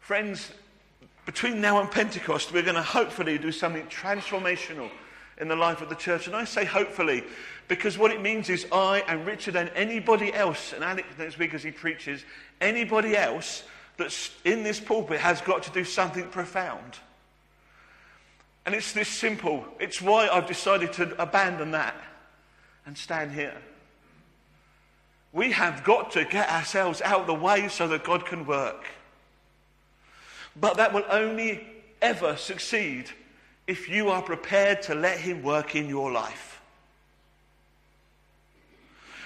[0.00, 0.52] Friends,
[1.26, 4.88] between now and Pentecost, we're going to hopefully do something transformational
[5.38, 6.26] in the life of the church.
[6.26, 7.24] And I say hopefully
[7.68, 11.52] because what it means is I and Richard and anybody else, and Alex next week
[11.52, 12.24] as he preaches,
[12.60, 13.64] anybody else
[13.96, 16.98] that's in this pulpit has got to do something profound.
[18.64, 19.64] And it's this simple.
[19.80, 21.96] It's why I've decided to abandon that
[22.84, 23.56] and stand here.
[25.32, 28.84] We have got to get ourselves out of the way so that God can work.
[30.60, 31.66] But that will only
[32.00, 33.10] ever succeed
[33.66, 36.60] if you are prepared to let Him work in your life.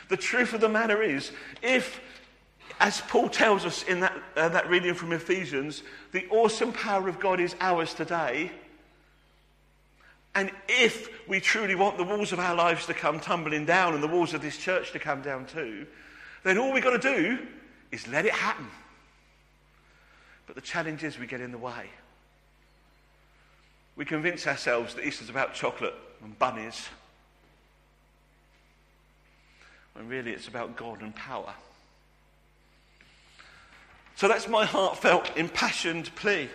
[0.09, 1.31] The truth of the matter is,
[1.63, 2.01] if,
[2.81, 7.21] as Paul tells us in that, uh, that reading from Ephesians, the awesome power of
[7.21, 8.51] God is ours today,
[10.35, 14.03] And if we truly want the walls of our lives to come tumbling down and
[14.03, 15.87] the walls of this church to come down too,
[16.45, 17.47] then all we've got to do
[17.91, 18.69] is let it happen.
[20.51, 21.89] But the challenge is we get in the way.
[23.95, 25.95] We convince ourselves that Easter's about chocolate
[26.25, 26.89] and bunnies,
[29.93, 31.55] when really it's about God and power.
[34.17, 36.49] So that's my heartfelt, impassioned plea.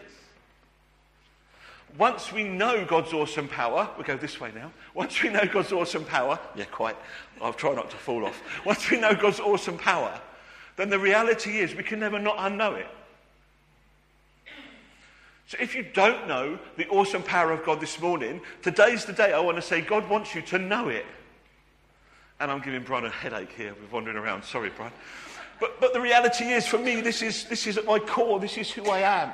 [1.98, 4.74] Once we know God's awesome power, we go this way now.
[4.94, 6.98] Once we know God's awesome power, yeah, quite.
[7.42, 8.44] I'll try not to fall off.
[8.66, 10.20] Once we know God's awesome power,
[10.76, 12.88] then the reality is we can never not unknow it.
[15.48, 19.32] So if you don't know the awesome power of God this morning, today's the day
[19.32, 21.06] I want to say God wants you to know it.
[22.40, 24.44] And I'm giving Brian a headache here with wandering around.
[24.44, 24.92] Sorry, Brian.
[25.60, 28.40] But, but the reality is, for me, this is, this is at my core.
[28.40, 29.32] This is who I am.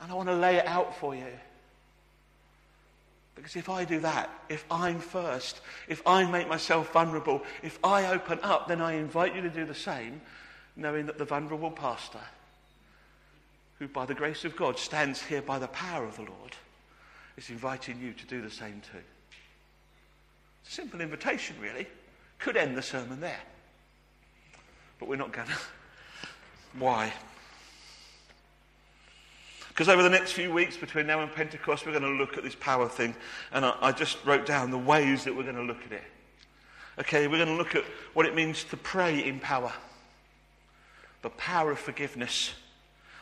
[0.00, 1.32] And I want to lay it out for you.
[3.34, 8.12] Because if I do that, if I'm first, if I make myself vulnerable, if I
[8.12, 10.20] open up, then I invite you to do the same,
[10.76, 12.20] knowing that the vulnerable pastor,
[13.78, 16.56] who by the grace of God stands here by the power of the Lord,
[17.36, 18.98] is inviting you to do the same too.
[20.62, 21.86] It's a simple invitation, really.
[22.38, 23.40] Could end the sermon there.
[24.98, 25.54] But we're not going to.
[26.78, 27.12] Why?
[29.68, 32.42] Because over the next few weeks between now and Pentecost, we're going to look at
[32.42, 33.14] this power thing.
[33.52, 36.02] And I, I just wrote down the ways that we're going to look at it.
[36.98, 39.72] Okay, we're going to look at what it means to pray in power
[41.22, 42.54] the power of forgiveness,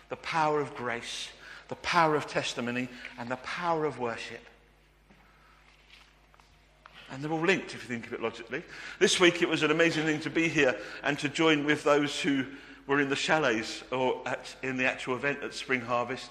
[0.09, 1.29] the power of grace,
[1.69, 2.89] the power of testimony,
[3.19, 4.41] and the power of worship.
[7.11, 8.63] And they're all linked if you think of it logically.
[8.99, 12.21] This week it was an amazing thing to be here and to join with those
[12.21, 12.45] who
[12.87, 16.31] were in the chalets or at, in the actual event at Spring Harvest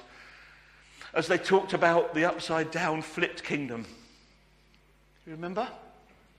[1.14, 3.84] as they talked about the upside down flipped kingdom.
[3.84, 5.68] Do you remember?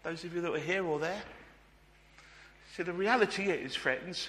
[0.02, 1.22] Those of you that were here or there?
[2.76, 4.28] See, the reality is, friends,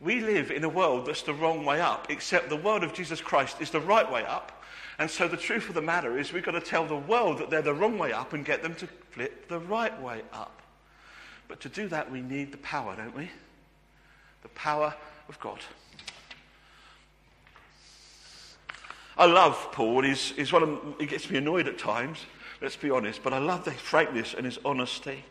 [0.00, 3.20] we live in a world that's the wrong way up, except the world of Jesus
[3.20, 4.62] Christ is the right way up.
[4.98, 7.50] And so the truth of the matter is we've got to tell the world that
[7.50, 10.62] they're the wrong way up and get them to flip the right way up.
[11.48, 13.30] But to do that, we need the power, don't we?
[14.42, 14.94] The power
[15.28, 15.60] of God.
[19.16, 20.02] I love Paul.
[20.02, 22.18] He's, he's one of, he gets me annoyed at times,
[22.60, 25.24] let's be honest, but I love his frankness and his honesty.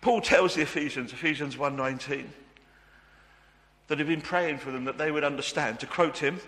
[0.00, 2.26] Paul tells the Ephesians, Ephesians 1.19,
[3.88, 6.40] that he'd been praying for them that they would understand, to quote him,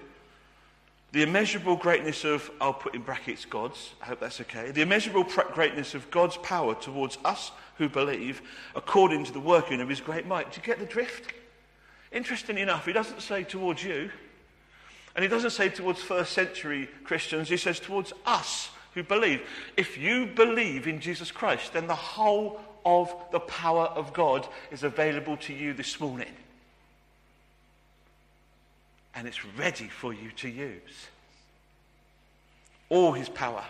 [1.13, 5.25] the immeasurable greatness of, I'll put in brackets God's, I hope that's okay, the immeasurable
[5.25, 8.43] greatness of God's power towards us who believe
[8.77, 10.53] according to the working of his great might.
[10.53, 11.33] Do you get the drift?
[12.13, 14.11] Interestingly enough, he doesn't say towards you,
[15.17, 19.43] and he doesn't say towards first century Christians, he says towards us who believe.
[19.77, 24.85] If you believe in Jesus Christ, then the whole of the power of God is
[24.85, 26.29] available to you this morning
[29.15, 31.09] and it's ready for you to use.
[32.89, 33.65] All his power.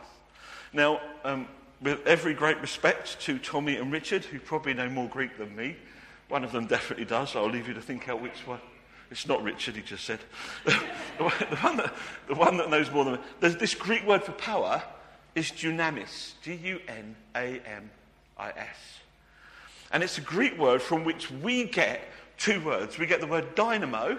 [0.73, 1.49] Now, um,
[1.83, 5.77] with every great respect to Tommy and Richard, who probably know more Greek than me,
[6.29, 7.35] one of them definitely does.
[7.37, 8.61] I'll leave you to think out which one.
[9.11, 10.21] It's not Richard, he just said.
[10.65, 11.25] the,
[11.61, 11.95] one that,
[12.29, 13.21] the one that knows more than me.
[13.41, 14.83] There's this Greek word for power
[15.35, 16.35] is dunamis.
[16.45, 17.91] D U N A M
[18.39, 18.77] I S.
[19.91, 22.03] And it's a Greek word from which we get
[22.37, 22.99] two words.
[22.99, 24.19] We get the word dynamo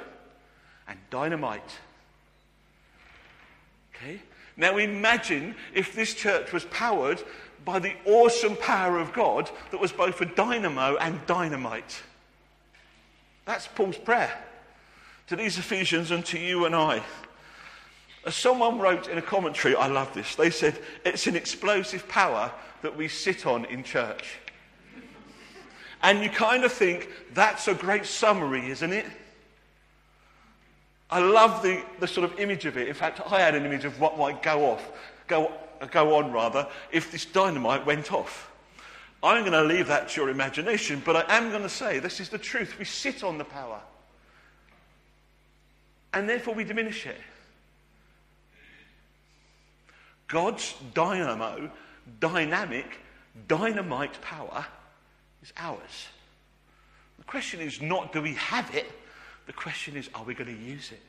[0.87, 1.77] and dynamite.
[3.95, 4.21] Okay?
[4.57, 7.21] Now imagine if this church was powered
[7.63, 12.01] by the awesome power of God that was both a dynamo and dynamite.
[13.45, 14.31] That's Paul's prayer
[15.27, 17.03] to these Ephesians and to you and I.
[18.25, 22.51] As someone wrote in a commentary, I love this, they said, it's an explosive power
[22.81, 24.37] that we sit on in church.
[26.03, 29.05] And you kind of think, that's a great summary, isn't it?
[31.11, 32.87] I love the, the sort of image of it.
[32.87, 34.91] In fact, I had an image of what might go off,
[35.27, 35.51] go,
[35.91, 38.49] go on rather, if this dynamite went off.
[39.23, 42.19] I'm going to leave that to your imagination, but I am going to say this
[42.19, 42.79] is the truth.
[42.79, 43.79] We sit on the power.
[46.13, 47.17] And therefore we diminish it.
[50.27, 51.69] God's dynamo,
[52.19, 52.99] dynamic,
[53.47, 54.65] dynamite power
[55.43, 56.07] is ours.
[57.17, 58.89] The question is not do we have it,
[59.51, 61.01] the question is, are we going to use it?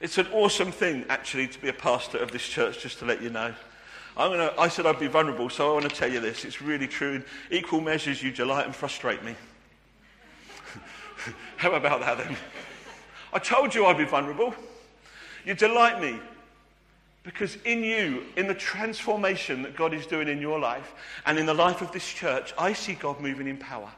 [0.00, 3.20] It's an awesome thing, actually, to be a pastor of this church, just to let
[3.20, 3.52] you know.
[4.16, 6.44] Gonna, I said I'd be vulnerable, so I want to tell you this.
[6.44, 7.14] It's really true.
[7.14, 9.34] In equal measures, you delight and frustrate me.
[11.56, 12.36] How about that then?
[13.32, 14.54] I told you I'd be vulnerable.
[15.44, 16.20] You delight me
[17.24, 20.94] Because in you, in the transformation that God is doing in your life
[21.26, 23.90] and in the life of this church, I see God moving in power.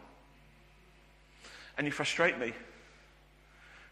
[1.76, 2.54] And you frustrate me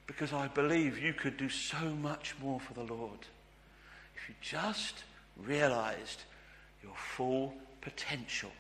[0.09, 3.21] because I believe you could do so much more for the Lord
[4.17, 5.05] if you just
[5.37, 6.23] realized
[6.83, 8.51] your full potential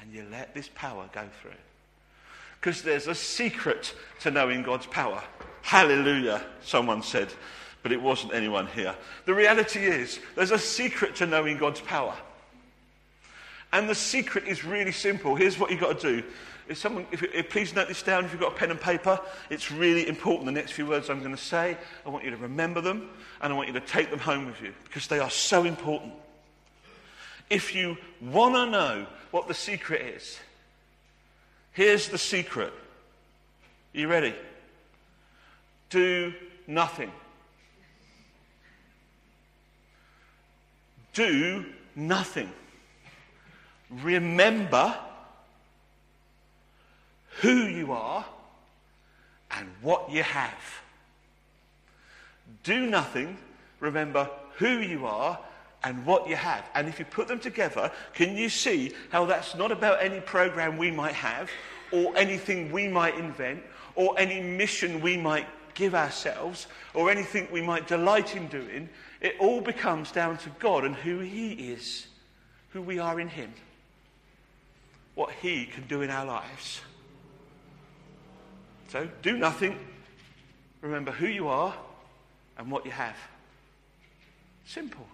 [0.00, 1.50] and you let this power go through.
[2.60, 5.20] Because there's a secret to knowing God's power.
[5.62, 7.28] Hallelujah, someone said,
[7.82, 8.94] but it wasn't anyone here.
[9.24, 12.14] The reality is, there's a secret to knowing God's power.
[13.72, 15.34] And the secret is really simple.
[15.34, 16.26] Here's what you've got to do.
[16.72, 18.80] If someone, if, if, eh, please note this down if you've got a pen and
[18.80, 19.20] paper.
[19.50, 20.46] It's really important.
[20.46, 23.10] The next few words I'm going to say, I want you to remember them
[23.42, 26.14] and I want you to take them home with you because they are so important.
[27.50, 30.38] If you want to know what the secret is,
[31.72, 32.72] here's the secret.
[33.94, 34.34] Are you ready?
[35.90, 36.32] Do
[36.66, 37.12] nothing.
[41.12, 42.50] Do nothing.
[43.90, 44.96] Remember
[47.40, 48.24] who you are
[49.50, 50.82] and what you have.
[52.62, 53.38] Do nothing.
[53.80, 55.38] Remember who you are
[55.84, 56.64] and what you have.
[56.74, 60.78] And if you put them together, can you see how that's not about any program
[60.78, 61.50] we might have
[61.90, 63.62] or anything we might invent
[63.94, 68.88] or any mission we might give ourselves or anything we might delight in doing?
[69.20, 72.06] It all becomes down to God and who He is,
[72.70, 73.52] who we are in Him,
[75.14, 76.80] what He can do in our lives.
[78.92, 79.78] So do nothing.
[80.82, 81.74] Remember who you are
[82.58, 83.16] and what you have.
[84.66, 85.06] Simple.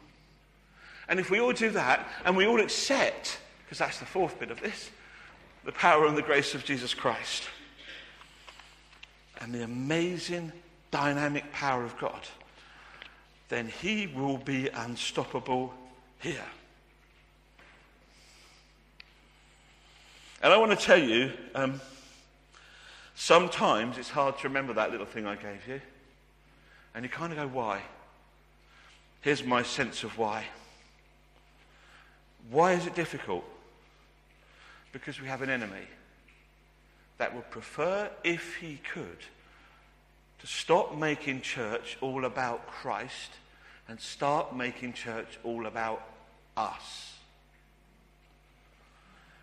[1.09, 4.51] And if we all do that and we all accept, because that's the fourth bit
[4.51, 4.91] of this,
[5.65, 7.45] the power and the grace of Jesus Christ
[9.41, 10.51] and the amazing
[10.91, 12.27] dynamic power of God,
[13.49, 15.73] then he will be unstoppable
[16.19, 16.45] here.
[20.43, 21.81] And I want to tell you, um,
[23.19, 25.81] sometimes it's hard to remember that little thing I gave you.
[26.95, 27.83] And you kind of go, why?
[29.23, 30.45] Here's my sense of why.
[32.49, 33.45] Why is it difficult?
[34.93, 35.87] Because we have an enemy
[37.19, 39.19] that would prefer, if he could,
[40.39, 43.33] to stop making church all about Christ
[43.89, 46.03] and start making church all about
[46.57, 47.15] us.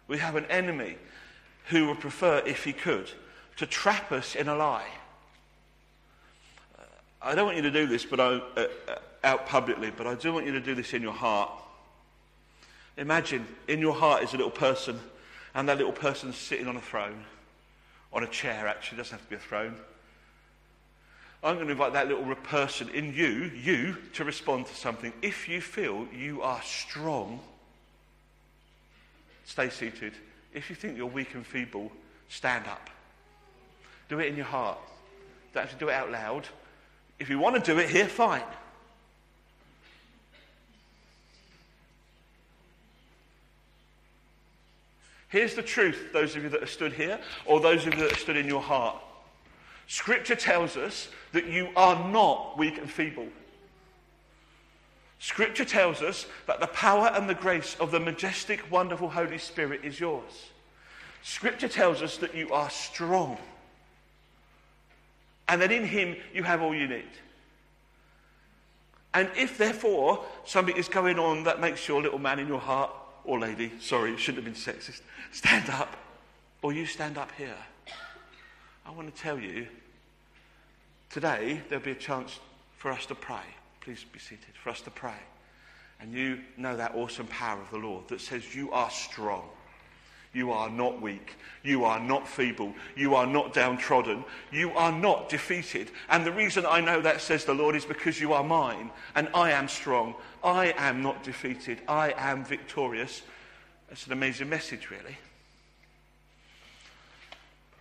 [0.08, 0.96] We have an enemy
[1.68, 3.10] who would prefer, if he could,
[3.58, 4.88] to trap us in a lie.
[7.22, 8.68] I don't want you to do this but I, uh,
[9.24, 11.52] out publicly, but I do want you to do this in your heart.
[12.98, 15.00] Imagine in your heart is a little person,
[15.54, 17.26] and that little person's sitting on a throne,
[18.14, 19.76] on a chair, actually, it doesn't have to be a throne.
[21.44, 25.12] I'm going to invite that little person in you, you, to respond to something.
[25.22, 27.40] If you feel you are strong,
[29.46, 30.14] stay seated.
[30.54, 31.92] If you think you're weak and feeble,
[32.30, 32.90] stand up.
[34.10, 34.78] Do it in your heart.
[35.54, 36.48] Don't have to do it out loud.
[37.20, 38.44] If you want to do it here, fine.
[45.30, 48.12] Here's the truth, those of you that have stood here, or those of you that
[48.12, 48.96] are stood in your heart.
[49.88, 53.28] Scripture tells us that you are not weak and feeble.
[55.20, 59.82] Scripture tells us that the power and the grace of the majestic, wonderful Holy Spirit
[59.84, 60.50] is yours.
[61.24, 63.38] Scripture tells us that you are strong
[65.48, 67.04] and that in Him you have all you need.
[69.14, 72.92] And if, therefore, something is going on that makes your little man in your heart,
[73.24, 75.96] or lady, sorry, it shouldn't have been sexist, stand up,
[76.62, 77.56] or you stand up here.
[78.86, 79.68] I want to tell you
[81.10, 82.40] today there'll be a chance
[82.78, 83.42] for us to pray.
[83.82, 85.18] Please be seated, for us to pray.
[86.00, 89.48] And you know that awesome power of the Lord that says you are strong.
[90.36, 91.38] You are not weak.
[91.64, 92.74] You are not feeble.
[92.94, 94.26] You are not downtrodden.
[94.52, 95.92] You are not defeated.
[96.10, 99.30] And the reason I know that, says the Lord, is because you are mine and
[99.34, 100.14] I am strong.
[100.44, 101.80] I am not defeated.
[101.88, 103.22] I am victorious.
[103.88, 105.18] That's an amazing message, really.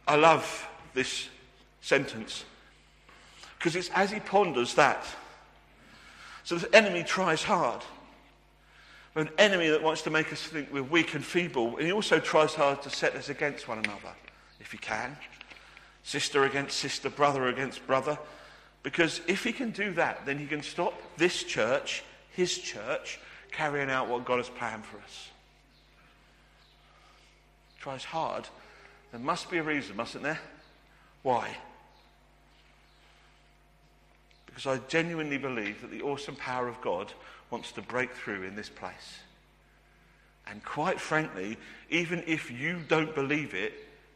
[0.07, 1.29] I love this
[1.81, 2.45] sentence
[3.59, 5.05] because it's as he ponders that.
[6.45, 7.83] So the enemy tries hard
[9.15, 11.77] an enemy that wants to make us think we're weak and feeble.
[11.77, 14.13] And he also tries hard to set us against one another,
[14.61, 15.17] if he can.
[16.03, 18.19] Sister against sister, brother against brother.
[18.83, 22.03] Because if he can do that, then he can stop this church,
[22.33, 23.21] his church,
[23.53, 25.29] carrying out what God has planned for us.
[27.81, 28.49] Tries hard.
[29.13, 30.41] There must be a reason, mustn't there?
[31.23, 31.57] Why?
[34.55, 37.13] because I genuinely believe that the awesome power of God
[37.55, 39.21] wants to break through in this place.
[40.49, 41.57] And quite frankly,
[41.89, 43.75] even if you don't believe it,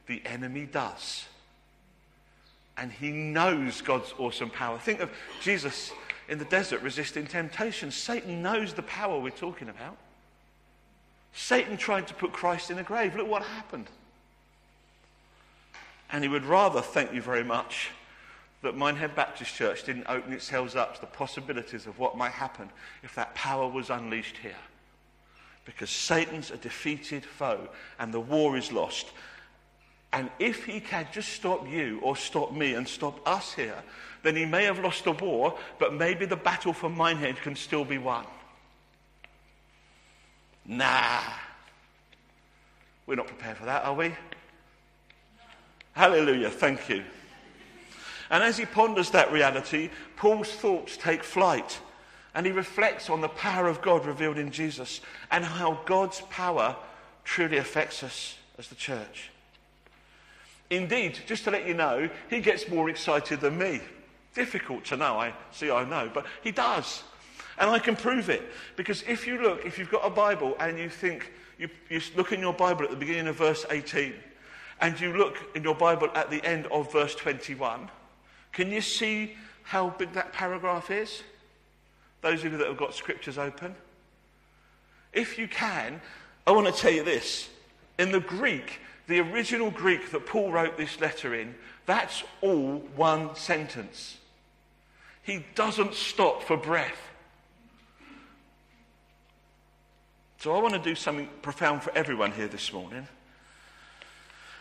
[0.09, 1.24] the enemy does.
[2.76, 4.76] And he knows God's awesome power.
[4.80, 5.11] Think of
[5.41, 5.93] Jesus
[6.28, 7.93] in the desert resisting temptation.
[7.93, 9.97] Satan knows the power we're talking about.
[11.32, 13.14] Satan tried to put Christ in a grave.
[13.14, 13.86] Look what happened.
[16.11, 17.91] And he would rather, thank you very much,
[18.63, 22.69] that Minehead Baptist Church didn't open itself up to the possibilities of what might happen
[23.03, 24.57] if that power was unleashed here.
[25.65, 29.07] Because Satan's a defeated foe and the war is lost.
[30.13, 33.83] And if he can just stop you or stop me and stop us here,
[34.23, 37.85] then he may have lost the war, but maybe the battle for Minehead can still
[37.85, 38.25] be won.
[40.65, 41.21] Nah.
[43.07, 44.15] We're not prepared for that, are we?
[45.93, 46.51] Hallelujah.
[46.51, 47.05] Thank you.
[48.31, 51.81] And as he ponders that reality, Paul's thoughts take flight
[52.35, 55.01] and he reflects on the power of God revealed in Jesus
[55.31, 56.76] and how God's power
[57.24, 59.31] truly affects us as the church.
[60.70, 63.81] Indeed, just to let you know, he gets more excited than me.
[64.35, 67.03] Difficult to know, I see, I know, but he does.
[67.59, 68.43] And I can prove it.
[68.76, 72.33] Because if you look, if you've got a Bible and you think, you, you look
[72.33, 74.14] in your Bible at the beginning of verse 18,
[74.81, 77.91] and you look in your Bible at the end of verse 21,
[78.53, 81.23] can you see how big that paragraph is?
[82.21, 83.75] Those of you that have got scriptures open.
[85.13, 86.01] If you can,
[86.47, 87.49] I want to tell you this.
[87.99, 91.55] In the Greek, the original Greek that Paul wrote this letter in,
[91.87, 94.19] that's all one sentence.
[95.23, 96.99] He doesn't stop for breath.
[100.39, 103.07] So I want to do something profound for everyone here this morning.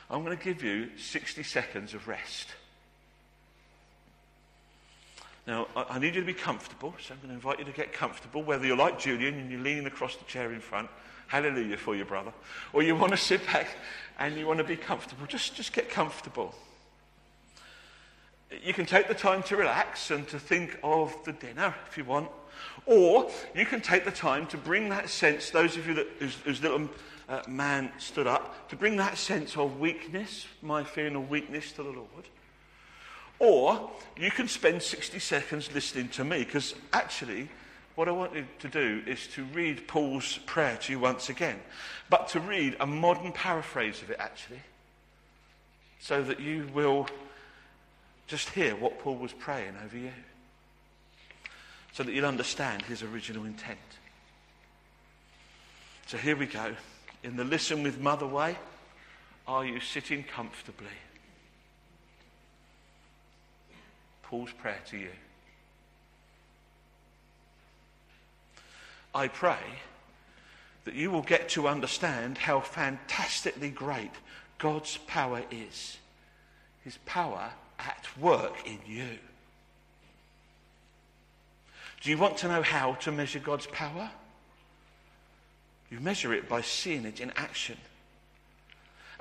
[0.10, 2.48] I'm going to give you 60 seconds of rest.
[5.48, 7.72] Now, I, I need you to be comfortable, so I'm going to invite you to
[7.72, 10.90] get comfortable, whether you're like Julian and you're leaning across the chair in front.
[11.28, 12.34] Hallelujah for you, brother.
[12.74, 13.68] Or you want to sit back
[14.20, 15.26] and you want to be comfortable.
[15.26, 16.54] Just, just get comfortable.
[18.64, 22.06] You can take the time to relax and to think of the dinner if you
[22.06, 22.30] want.
[22.86, 26.36] Or you can take the time to bring that sense, those of you that, whose,
[26.36, 26.90] whose little
[27.28, 31.84] uh, man stood up, to bring that sense of weakness, my feeling of weakness to
[31.84, 32.28] the Lord.
[33.40, 37.50] Or you can spend 60 seconds listening to me, because actually,
[37.96, 41.60] what I want you to do is to read Paul's prayer to you once again,
[42.10, 44.62] but to read a modern paraphrase of it, actually,
[46.00, 47.08] so that you will
[48.28, 50.12] just hear what Paul was praying over you,
[51.94, 53.80] so that you'll understand his original intent.
[56.08, 56.74] So here we go.
[57.24, 58.58] In the Listen with Mother way,
[59.48, 60.88] are you sitting comfortably?
[64.30, 65.12] Paul's prayer to you.
[69.16, 69.60] I pray
[70.84, 74.12] that you will get to understand how fantastically great
[74.58, 75.98] God's power is.
[76.84, 79.18] His power at work in you.
[82.02, 84.12] Do you want to know how to measure God's power?
[85.90, 87.78] You measure it by seeing it in action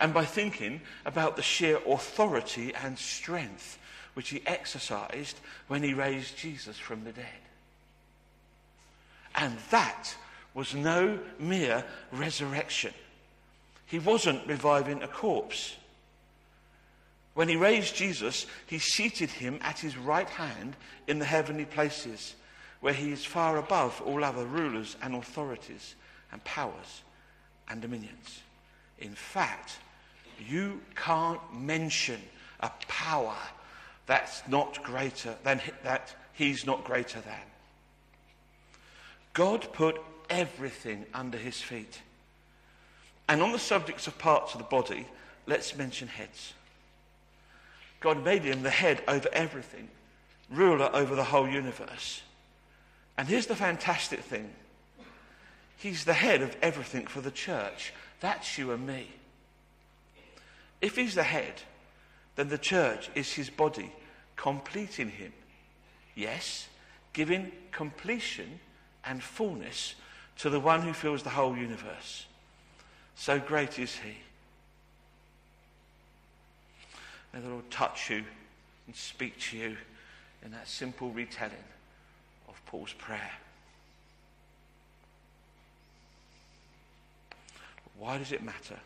[0.01, 3.79] and by thinking about the sheer authority and strength
[4.17, 5.39] which he exercised
[5.69, 7.27] when he raised Jesus from the dead.
[9.35, 10.17] And that
[10.55, 12.95] was no mere resurrection.
[13.85, 15.77] He wasn't reviving a corpse.
[17.35, 22.37] When he raised Jesus, he seated him at his right hand in the heavenly places,
[22.81, 25.95] where he is far above all other rulers and authorities
[26.33, 27.03] and powers
[27.69, 28.41] and dominions.
[28.99, 29.77] In fact,
[30.49, 32.23] you can't mention
[32.61, 33.37] a power
[34.07, 37.35] that's not greater than that he's not greater than.
[39.33, 40.01] God put
[40.31, 42.01] everything under his feet.
[43.29, 45.07] And on the subjects of parts of the body,
[45.47, 46.53] let's mention heads.
[48.01, 49.89] God made him the head over everything,
[50.51, 52.23] ruler over the whole universe.
[53.19, 54.51] And here's the fantastic thing
[55.79, 57.93] He's the head of everything for the church.
[58.21, 59.09] That's you and me.
[60.81, 61.63] If he's the head,
[62.37, 63.91] then the church is his body,
[64.37, 65.33] completing him.
[66.15, 66.69] Yes,
[67.13, 68.61] giving completion
[69.05, 69.95] and fullness
[70.39, 72.27] to the one who fills the whole universe.
[73.15, 74.17] So great is he.
[77.33, 78.23] May the Lord touch you
[78.87, 79.77] and speak to you
[80.45, 81.57] in that simple retelling
[82.49, 83.33] of Paul's prayer.
[87.99, 88.79] Why does it matter?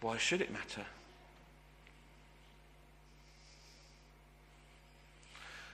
[0.00, 0.86] Why should it matter?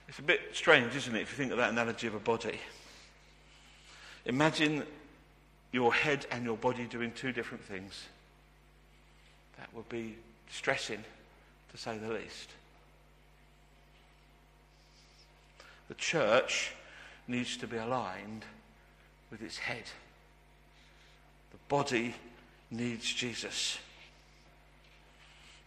[0.09, 2.59] It's a bit strange, isn't it, if you think of that analogy of a body?
[4.25, 4.83] Imagine
[5.71, 8.05] your head and your body doing two different things.
[9.59, 10.15] That would be
[10.47, 11.03] distressing,
[11.71, 12.49] to say the least.
[15.89, 16.71] The church
[17.27, 18.45] needs to be aligned
[19.29, 19.83] with its head.
[21.51, 22.15] The body
[22.71, 23.77] needs Jesus.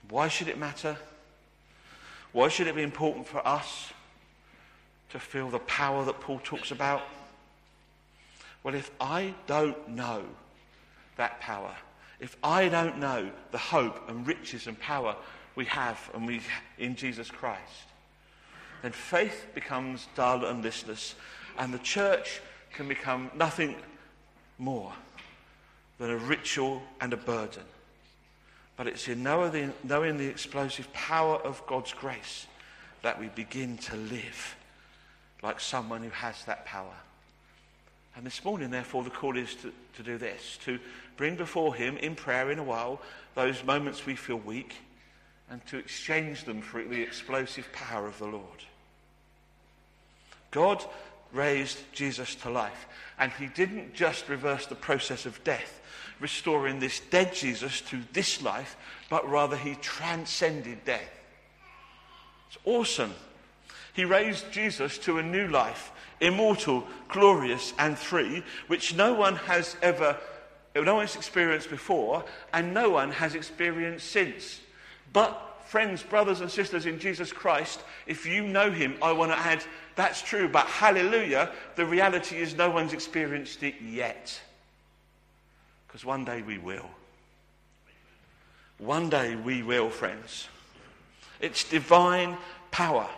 [0.09, 0.97] Why should it matter?
[2.33, 3.93] Why should it be important for us
[5.13, 7.03] to feel the power that Paul talks about?
[8.65, 10.25] Well, if I don't know
[11.17, 11.75] that power,
[12.21, 15.15] if I don't know the hope and riches and power
[15.55, 16.41] we have and we
[16.79, 17.61] in Jesus Christ,
[18.81, 21.15] then faith becomes dull and listless,
[21.59, 22.41] and the church
[22.73, 23.77] can become nothing
[24.59, 24.93] more
[25.99, 27.63] than a ritual and a burden.
[28.77, 32.47] But it's in knowing the, knowing the explosive power of God's grace
[33.03, 34.57] that we begin to live
[35.43, 36.95] like someone who has that power.
[38.17, 40.79] And this morning, therefore, the call is to, to do this to
[41.17, 43.01] bring before Him in prayer in a while
[43.35, 44.75] those moments we feel weak
[45.51, 48.65] and to exchange them for the explosive power of the Lord.
[50.51, 50.85] God
[51.33, 52.87] raised Jesus to life,
[53.19, 55.81] and He didn't just reverse the process of death,
[56.21, 58.77] restoring this dead Jesus to this life,
[59.09, 61.11] but rather He transcended death.
[62.49, 63.15] It's awesome.
[63.93, 69.77] He raised Jesus to a new life, immortal, glorious, and free, which no one has
[69.83, 70.17] ever,
[70.75, 74.61] no one's experienced before, and no one has experienced since.
[75.13, 79.39] But, friends, brothers, and sisters in Jesus Christ, if you know Him, I want to
[79.39, 79.63] add
[79.95, 84.41] that's true, but hallelujah, the reality is no one's experienced it yet.
[85.87, 86.89] Because one day we will.
[88.79, 90.49] One day we will, friends.
[91.41, 92.39] It's divine
[92.71, 93.09] power.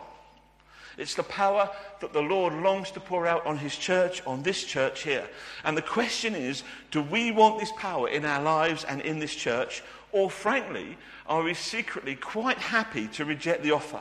[0.96, 1.70] It's the power
[2.00, 5.26] that the Lord longs to pour out on His church, on this church here.
[5.64, 9.34] And the question is do we want this power in our lives and in this
[9.34, 9.82] church?
[10.12, 14.00] Or, frankly, are we secretly quite happy to reject the offer?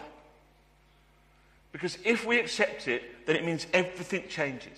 [1.72, 4.78] Because if we accept it, then it means everything changes,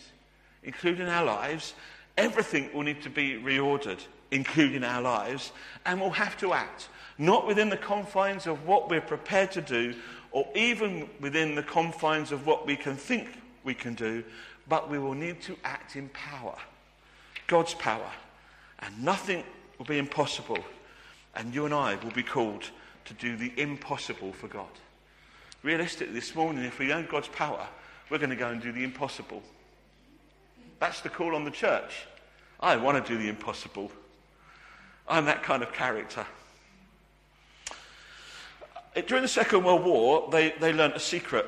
[0.63, 1.74] including our lives.
[2.18, 3.99] Everything will need to be reordered,
[4.32, 5.51] including our lives,
[5.86, 6.88] and we'll have to act,
[7.18, 9.93] not within the confines of what we're prepared to do,
[10.36, 13.29] or even within the confines of what we can think
[13.63, 14.21] we can do,
[14.67, 16.57] but we will need to act in power
[17.47, 18.11] God's power.
[18.79, 19.45] And nothing
[19.77, 20.57] will be impossible.
[21.36, 22.69] And you and I will be called
[23.05, 24.67] to do the impossible for God.
[25.63, 27.65] Realistically, this morning, if we own God's power,
[28.09, 29.41] we're going to go and do the impossible.
[30.79, 32.07] That's the call on the church.
[32.59, 33.89] I want to do the impossible.
[35.07, 36.25] I'm that kind of character.
[39.07, 41.45] During the Second World War, they, they learnt a secret.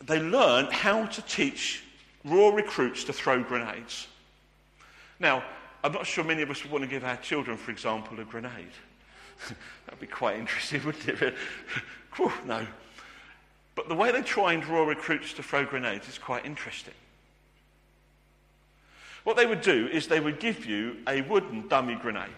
[0.00, 1.82] They learned how to teach
[2.24, 4.06] raw recruits to throw grenades.
[5.18, 5.44] Now,
[5.82, 8.24] I'm not sure many of us would want to give our children, for example, a
[8.24, 8.72] grenade.
[9.86, 11.34] That'd be quite interesting, wouldn't it?
[12.46, 12.64] No.
[13.74, 16.94] But the way they trained raw recruits to throw grenades is quite interesting.
[19.24, 22.28] What they would do is they would give you a wooden dummy grenade.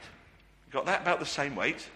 [0.71, 1.89] Got that about the same weight.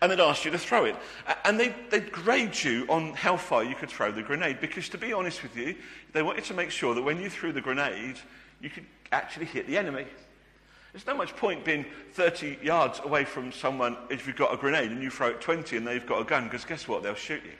[0.00, 0.96] And they'd ask you to throw it.
[1.44, 4.60] And they'd, they'd grade you on how far you could throw the grenade.
[4.60, 5.74] Because to be honest with you,
[6.12, 8.16] they wanted to make sure that when you threw the grenade,
[8.60, 10.06] you could actually hit the enemy.
[10.92, 14.90] There's no much point being 30 yards away from someone if you've got a grenade
[14.90, 17.02] and you throw it 20 and they've got a gun, because guess what?
[17.02, 17.52] They'll shoot you.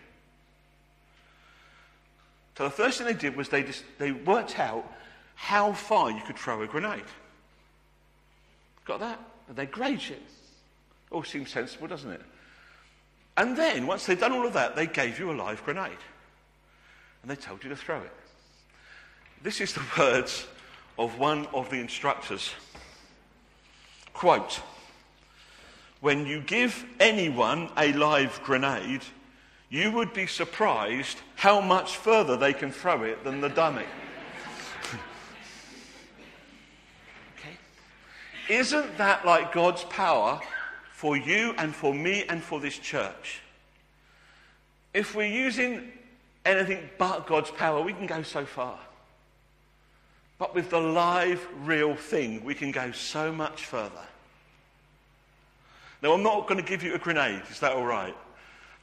[2.57, 4.91] So the first thing they did was they, just, they worked out
[5.35, 7.05] how far you could throw a grenade.
[8.87, 9.21] Got that?
[9.49, 10.17] And they grade you.
[11.11, 12.23] All seems sensible, doesn't it?
[13.37, 15.99] And then, once they'd done all of that, they gave you a live grenade.
[17.23, 18.13] And they told you to throw it.
[19.43, 20.47] This is the words
[20.99, 22.51] of one of the instructors.
[24.15, 24.61] Quote
[26.01, 29.03] When you give anyone a live grenade,
[29.69, 33.83] you would be surprised how much further they can throw it than the dummy.
[37.39, 37.59] okay?
[38.49, 40.41] Isn't that like God's power
[40.97, 43.43] for you and for me and for this church?
[44.95, 45.93] If we're using
[46.47, 48.79] anything but God's power, we can go so far.
[50.39, 54.07] But with the live, real thing, we can go so much further.
[56.03, 57.43] Now, I'm not going to give you a grenade.
[57.51, 58.17] Is that all right?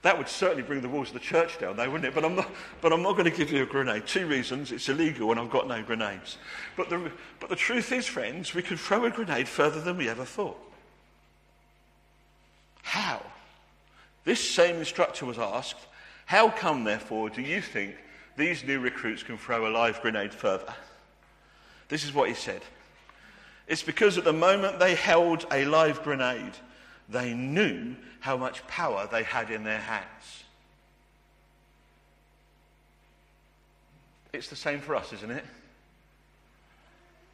[0.03, 2.14] That would certainly bring the walls of the church down, though, wouldn't it?
[2.14, 4.05] But I'm not, but I'm not going to give you a grenade.
[4.05, 4.72] Two reasons.
[4.72, 6.38] It's illegal and I've got no grenades.
[6.78, 10.09] But the, but the truth is, friends, we can throw a grenade further than we
[10.09, 10.59] ever thought.
[12.84, 13.21] How?
[14.23, 15.88] This same instructor was asked,
[16.27, 17.95] How come, therefore, do you think
[18.38, 20.73] these new recruits can throw a live grenade further?
[21.89, 22.61] This is what he said.
[23.67, 26.53] It's because at the moment they held a live grenade,
[27.09, 30.43] they knew how much power they had in their hands.
[34.34, 35.45] It's the same for us, isn't it?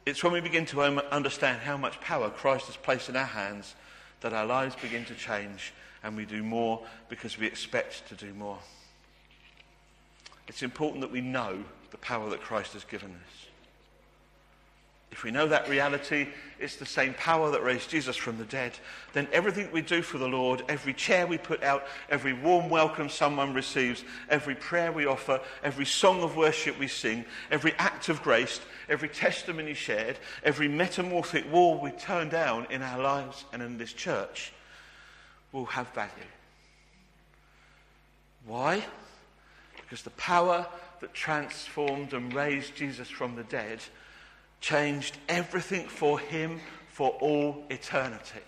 [0.06, 3.24] It's when we begin to um, understand how much power Christ has placed in our
[3.24, 3.74] hands
[4.20, 8.32] that our lives begin to change and we do more because we expect to do
[8.34, 8.58] more.
[10.48, 13.46] It's important that we know the power that Christ has given us.
[15.12, 16.28] If we know that reality,
[16.60, 18.72] it's the same power that raised Jesus from the dead,
[19.12, 23.08] then everything we do for the Lord, every chair we put out, every warm welcome
[23.08, 28.22] someone receives, every prayer we offer, every song of worship we sing, every act of
[28.22, 33.78] grace, every testimony shared, every metamorphic wall we turn down in our lives and in
[33.78, 34.52] this church
[35.50, 36.10] will have value.
[38.46, 38.84] Why?
[39.76, 40.66] Because the power
[41.00, 43.80] that transformed and raised Jesus from the dead
[44.60, 48.40] changed everything for him for all eternity.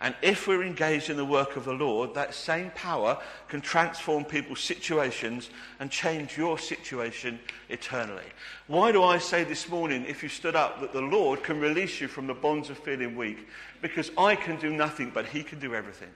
[0.00, 4.26] And if we're engaged in the work of the Lord, that same power can transform
[4.26, 5.48] people's situations
[5.80, 7.40] and change your situation
[7.70, 8.26] eternally.
[8.66, 11.98] Why do I say this morning, if you stood up, that the Lord can release
[11.98, 13.48] you from the bonds of feeling weak?
[13.80, 16.10] Because I can do nothing, but He can do everything.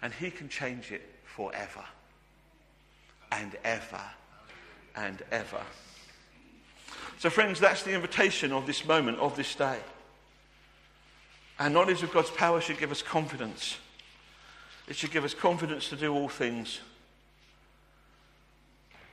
[0.00, 1.84] And He can change it forever
[3.30, 4.00] and ever
[4.96, 5.60] and ever.
[7.22, 9.78] So, friends, that's the invitation of this moment, of this day.
[11.60, 13.76] Our knowledge of God's power should give us confidence.
[14.88, 16.80] It should give us confidence to do all things.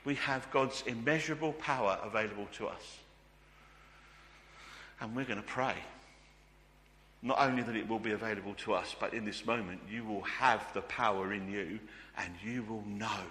[0.06, 2.98] We have God's immeasurable power available to us.
[5.00, 5.76] And we're going to pray.
[7.22, 10.24] Not only that it will be available to us, but in this moment, you will
[10.24, 11.80] have the power in you
[12.18, 13.22] and you will know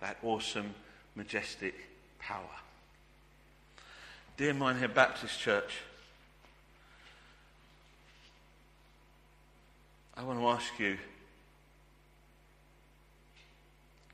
[0.00, 0.74] that awesome,
[1.14, 1.74] majestic
[2.18, 2.48] power.
[4.36, 5.76] Dear Minehead Baptist Church,
[10.16, 10.98] I want to ask you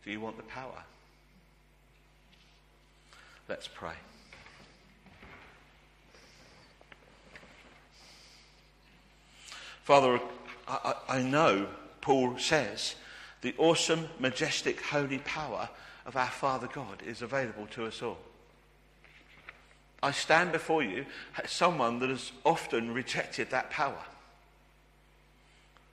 [0.05, 0.85] do you want the power?
[3.49, 3.95] Let's pray.
[9.85, 10.21] Father,
[10.69, 11.67] I, I, I know
[12.03, 12.95] Paul says
[13.41, 15.71] the awesome, majestic, holy power
[16.05, 18.19] of our Father God is available to us all.
[20.03, 21.05] I stand before you
[21.43, 24.03] as someone that has often rejected that power,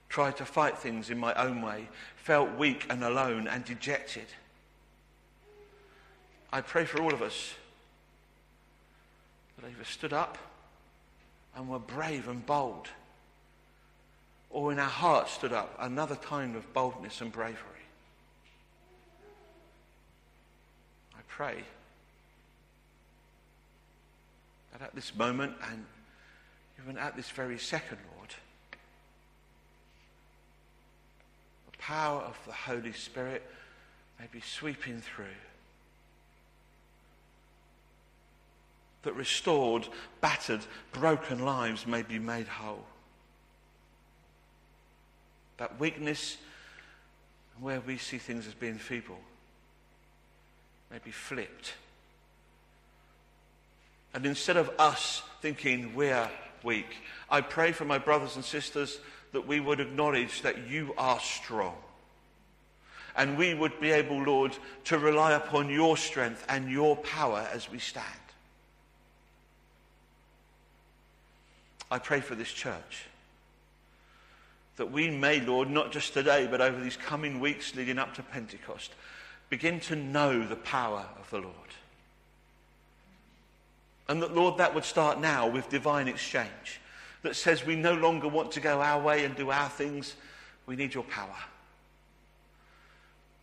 [0.08, 4.26] tried to fight things in my own way, felt weak and alone and dejected.
[6.50, 7.54] I pray for all of us
[9.58, 10.38] that either stood up
[11.54, 12.88] and were brave and bold,
[14.48, 17.58] or in our hearts stood up another kind of boldness and bravery.
[21.14, 21.64] I pray
[24.72, 25.84] that at this moment and
[26.82, 28.30] even at this very second, Lord,
[31.70, 33.42] the power of the Holy Spirit
[34.18, 35.26] may be sweeping through.
[39.02, 39.88] That restored,
[40.20, 40.60] battered,
[40.92, 42.84] broken lives may be made whole.
[45.56, 46.36] That weakness,
[47.60, 49.20] where we see things as being feeble,
[50.90, 51.74] may be flipped.
[54.14, 56.28] And instead of us thinking we're
[56.62, 56.96] weak,
[57.30, 58.98] I pray for my brothers and sisters
[59.32, 61.76] that we would acknowledge that you are strong.
[63.16, 67.70] And we would be able, Lord, to rely upon your strength and your power as
[67.70, 68.06] we stand.
[71.90, 73.06] I pray for this church.
[74.76, 78.22] That we may, Lord, not just today, but over these coming weeks leading up to
[78.22, 78.92] Pentecost,
[79.48, 81.54] begin to know the power of the Lord.
[84.08, 86.80] And that, Lord, that would start now with divine exchange
[87.22, 90.14] that says we no longer want to go our way and do our things.
[90.66, 91.36] We need your power.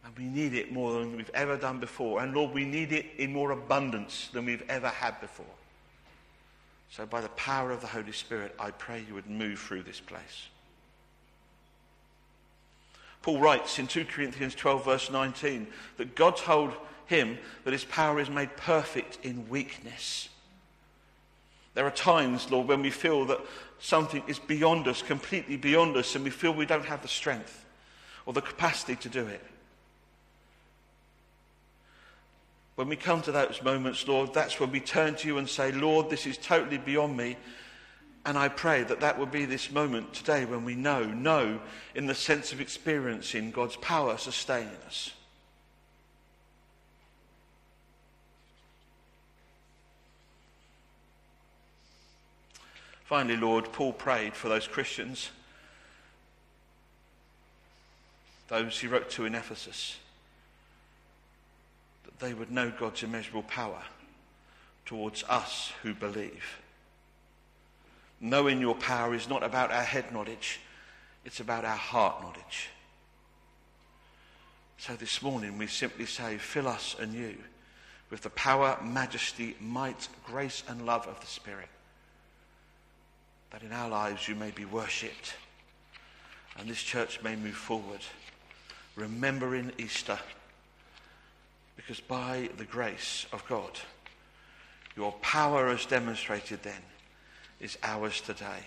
[0.05, 2.21] And we need it more than we've ever done before.
[2.21, 5.45] And Lord, we need it in more abundance than we've ever had before.
[6.91, 9.99] So, by the power of the Holy Spirit, I pray you would move through this
[9.99, 10.47] place.
[13.21, 15.65] Paul writes in 2 Corinthians 12, verse 19,
[15.97, 16.73] that God told
[17.07, 20.29] him that his power is made perfect in weakness.
[21.75, 23.41] There are times, Lord, when we feel that
[23.79, 27.65] something is beyond us, completely beyond us, and we feel we don't have the strength
[28.25, 29.41] or the capacity to do it.
[32.75, 35.71] When we come to those moments, Lord, that's when we turn to you and say,
[35.71, 37.37] Lord, this is totally beyond me.
[38.25, 41.59] And I pray that that will be this moment today when we know, know
[41.93, 45.11] in the sense of experiencing God's power sustaining us.
[53.05, 55.29] Finally, Lord, Paul prayed for those Christians,
[58.47, 59.97] those he wrote to in Ephesus,
[62.03, 63.83] that they would know God's immeasurable power
[64.87, 66.59] towards us who believe.
[68.19, 70.59] Knowing your power is not about our head knowledge,
[71.25, 72.69] it's about our heart knowledge.
[74.79, 77.35] So this morning we simply say, fill us anew
[78.09, 81.69] with the power, majesty, might, grace, and love of the Spirit.
[83.55, 85.33] That in our lives you may be worshipped
[86.59, 88.01] and this church may move forward,
[88.97, 90.19] remembering Easter.
[91.77, 93.79] Because by the grace of God,
[94.97, 96.81] your power as demonstrated then
[97.61, 98.65] is ours today.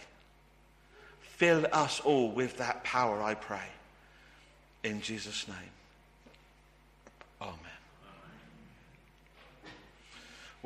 [1.21, 3.69] Fill us all with that power, I pray.
[4.85, 5.57] In Jesus' name.
[7.43, 7.78] Amen.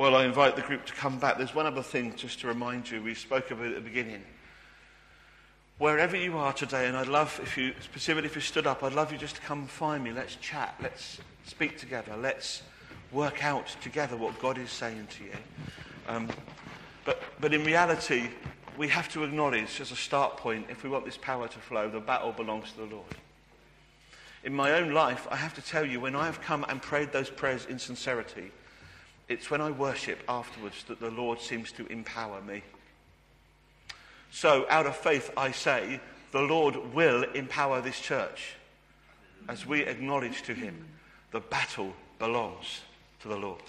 [0.02, 1.38] Well, I invite the group to come back.
[1.38, 3.00] There's one other thing just to remind you.
[3.00, 4.24] We spoke of it at the beginning.
[5.78, 8.94] Wherever you are today, and I'd love if you, specifically if you stood up, I'd
[8.94, 10.10] love you just to come find me.
[10.10, 10.74] Let's chat.
[10.82, 12.16] Let's speak together.
[12.16, 12.62] Let's
[13.12, 15.36] work out together what God is saying to you.
[16.08, 16.28] Um,
[17.04, 18.28] but, but in reality,
[18.76, 21.88] we have to acknowledge as a start point, if we want this power to flow,
[21.88, 23.14] the battle belongs to the Lord.
[24.42, 27.12] In my own life, I have to tell you, when I have come and prayed
[27.12, 28.50] those prayers in sincerity,
[29.32, 32.62] it's when I worship afterwards that the Lord seems to empower me.
[34.30, 38.54] So, out of faith, I say, the Lord will empower this church
[39.48, 40.86] as we acknowledge to Him
[41.32, 42.82] the battle belongs
[43.20, 43.62] to the Lord.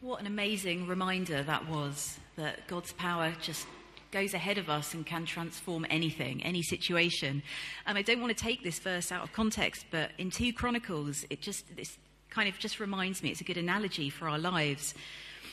[0.00, 3.66] What an amazing reminder that was that God's power just
[4.10, 7.42] goes ahead of us and can transform anything, any situation.
[7.86, 11.24] And I don't want to take this verse out of context, but in 2 Chronicles,
[11.30, 11.98] it just this
[12.30, 14.94] kind of just reminds me it's a good analogy for our lives.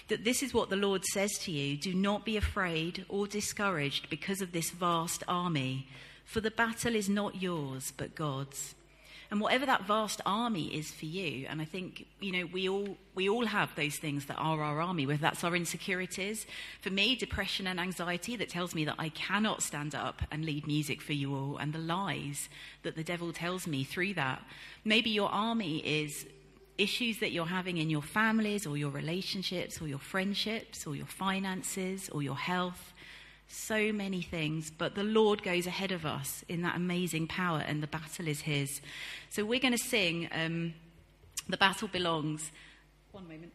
[0.08, 4.10] That this is what the Lord says to you do not be afraid or discouraged
[4.10, 5.88] because of this vast army,
[6.26, 8.76] for the battle is not yours, but God's.
[9.32, 12.96] And whatever that vast army is for you, and I think you know we all
[13.16, 16.46] we all have those things that are our army, whether that's our insecurities.
[16.82, 20.68] For me, depression and anxiety that tells me that I cannot stand up and lead
[20.68, 22.50] music for you all, and the lies
[22.84, 24.44] that the devil tells me through that.
[24.84, 26.28] Maybe your army is
[26.78, 31.06] issues that you're having in your families or your relationships or your friendships or your
[31.06, 32.94] finances or your health.
[33.48, 37.82] So many things, but the Lord goes ahead of us in that amazing power, and
[37.82, 38.82] the battle is His.
[39.30, 40.74] So we're going to sing um,
[41.48, 42.52] The Battle Belongs.
[43.12, 43.52] One moment.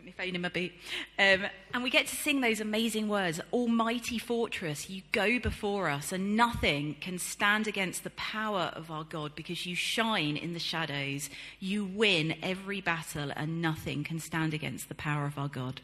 [0.00, 0.72] Put my phone in my boot.
[1.18, 1.44] Um,
[1.74, 6.38] and we get to sing those amazing words Almighty fortress, you go before us, and
[6.38, 11.28] nothing can stand against the power of our God because you shine in the shadows.
[11.58, 15.82] You win every battle, and nothing can stand against the power of our God.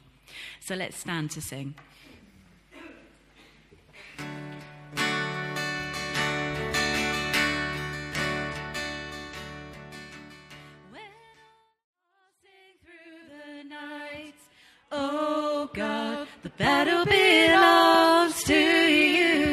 [0.61, 1.75] So let's stand to sing.
[16.57, 19.47] Battle belongs to you.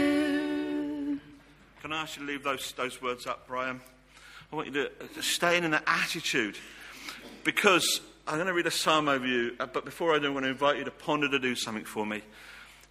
[1.81, 3.81] Can I ask you to leave those, those words up, Brian?
[4.51, 4.91] I want you to,
[5.21, 6.57] stay in an attitude
[7.43, 10.29] because I'm going to read a psalm over you, uh, but before I do, I
[10.29, 12.21] want to invite you to ponder to do something for me.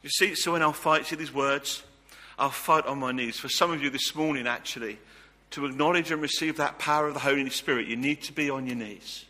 [0.03, 1.83] You see, so when I'll fight, see these words?
[2.39, 3.39] I'll fight on my knees.
[3.39, 4.99] For some of you this morning, actually,
[5.51, 8.67] to acknowledge and receive that power of the Holy Spirit, you need to be on
[8.67, 9.27] your knees.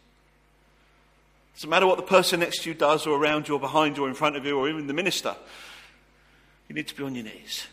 [1.54, 4.04] Doesn't matter what the person next to you does, or around you, or behind you,
[4.04, 5.36] or in front of you, or even the minister.
[6.68, 7.66] You need to be on your knees.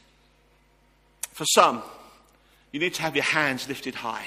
[1.32, 1.82] For some,
[2.72, 4.26] you need to have your hands lifted high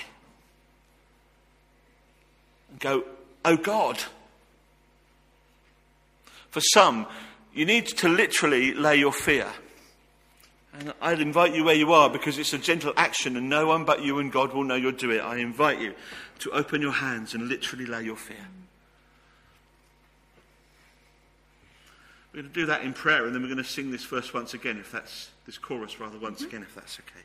[2.70, 3.04] and go,
[3.44, 3.98] Oh God.
[6.50, 7.06] For some,
[7.52, 9.48] you need to literally lay your fear.
[10.74, 13.84] And I'd invite you where you are because it's a gentle action and no one
[13.84, 15.20] but you and God will know you'll do it.
[15.20, 15.94] I invite you
[16.40, 18.46] to open your hands and literally lay your fear.
[22.32, 24.32] We're going to do that in prayer and then we're going to sing this verse
[24.32, 26.48] once again, if that's this chorus rather once mm-hmm.
[26.48, 27.24] again, if that's okay.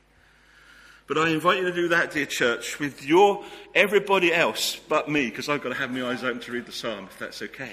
[1.08, 3.44] But I invite you to do that, dear church, with your
[3.74, 6.74] everybody else but me, because I've got to have my eyes open to read the
[6.74, 7.72] psalm, if that's okay.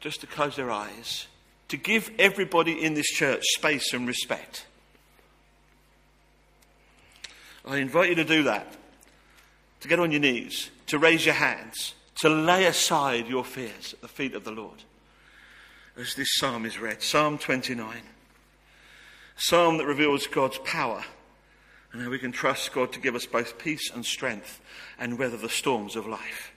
[0.00, 1.26] Just to close their eyes,
[1.68, 4.66] to give everybody in this church space and respect.
[7.64, 8.66] I invite you to do that,
[9.80, 14.02] to get on your knees, to raise your hands, to lay aside your fears at
[14.02, 14.82] the feet of the Lord.
[15.96, 18.02] As this psalm is read, Psalm 29,
[19.36, 21.04] psalm that reveals God's power
[21.92, 24.60] and how we can trust God to give us both peace and strength
[24.98, 26.52] and weather the storms of life.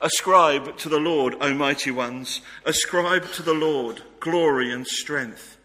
[0.00, 2.40] Ascribe to the Lord, O mighty ones.
[2.64, 5.56] Ascribe to the Lord glory and strength.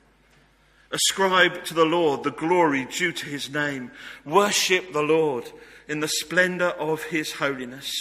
[0.92, 3.92] Ascribe to the Lord the glory due to his name.
[4.26, 5.52] Worship the Lord
[5.88, 7.92] in the splendour of his holiness.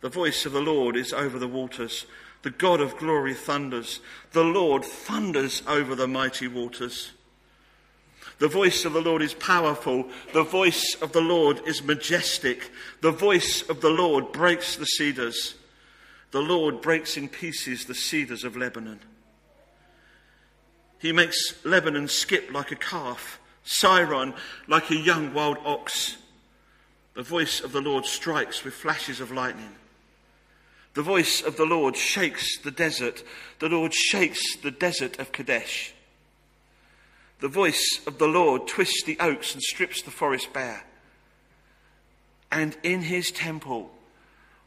[0.00, 2.06] The voice of the Lord is over the waters.
[2.42, 4.00] The God of glory thunders.
[4.32, 7.12] The Lord thunders over the mighty waters.
[8.38, 10.08] The voice of the Lord is powerful.
[10.32, 12.70] The voice of the Lord is majestic.
[13.00, 15.56] The voice of the Lord breaks the cedars.
[16.30, 19.00] The Lord breaks in pieces the cedars of Lebanon.
[21.00, 24.34] He makes Lebanon skip like a calf, Sirion
[24.68, 26.16] like a young wild ox.
[27.14, 29.74] The voice of the Lord strikes with flashes of lightning.
[30.98, 33.22] The voice of the Lord shakes the desert.
[33.60, 35.94] The Lord shakes the desert of Kadesh.
[37.38, 40.82] The voice of the Lord twists the oaks and strips the forest bare.
[42.50, 43.92] And in his temple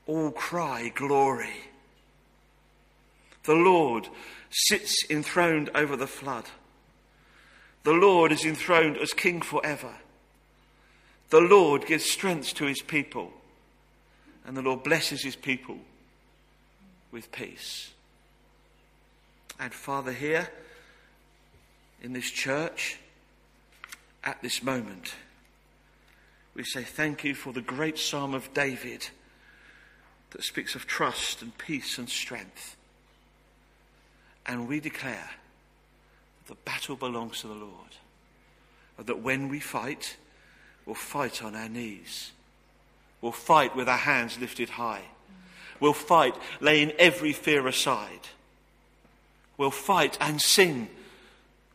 [0.07, 1.65] all cry glory.
[3.43, 4.07] The Lord
[4.51, 6.45] sits enthroned over the flood.
[7.83, 9.95] The Lord is enthroned as king forever.
[11.29, 13.33] The Lord gives strength to his people,
[14.45, 15.79] and the Lord blesses his people
[17.11, 17.91] with peace.
[19.59, 20.49] And Father, here
[22.01, 22.97] in this church,
[24.23, 25.13] at this moment,
[26.53, 29.09] we say thank you for the great psalm of David
[30.31, 32.75] that speaks of trust and peace and strength.
[34.45, 35.29] And we declare
[36.39, 37.95] that the battle belongs to the Lord.
[38.97, 40.17] And that when we fight,
[40.85, 42.31] we'll fight on our knees.
[43.21, 45.03] We'll fight with our hands lifted high.
[45.81, 48.29] We'll fight laying every fear aside.
[49.57, 50.87] We'll fight and sing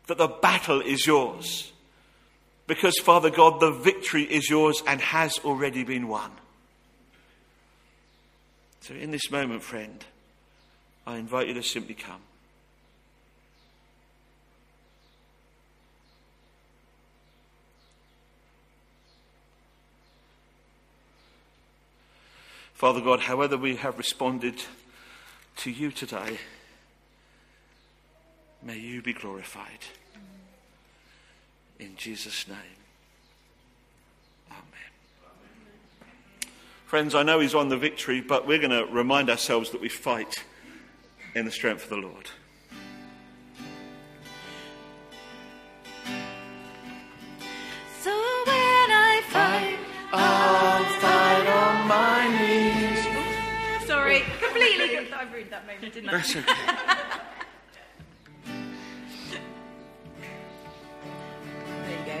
[0.07, 1.71] that the battle is yours.
[2.65, 6.31] Because, Father God, the victory is yours and has already been won.
[8.81, 10.03] So, in this moment, friend,
[11.05, 12.21] I invite you to simply come.
[22.77, 24.61] Father God, however we have responded
[25.55, 26.37] to you today,
[28.61, 29.79] may you be glorified.
[31.79, 32.77] In Jesus' name.
[34.51, 34.61] Amen.
[36.85, 39.89] Friends, I know he's won the victory, but we're going to remind ourselves that we
[39.89, 40.45] fight
[41.33, 42.29] in the strength of the Lord.
[54.97, 55.13] Completely.
[55.13, 56.11] I ruined that moment, didn't I?
[56.11, 56.53] That's okay.
[61.83, 62.19] There you go.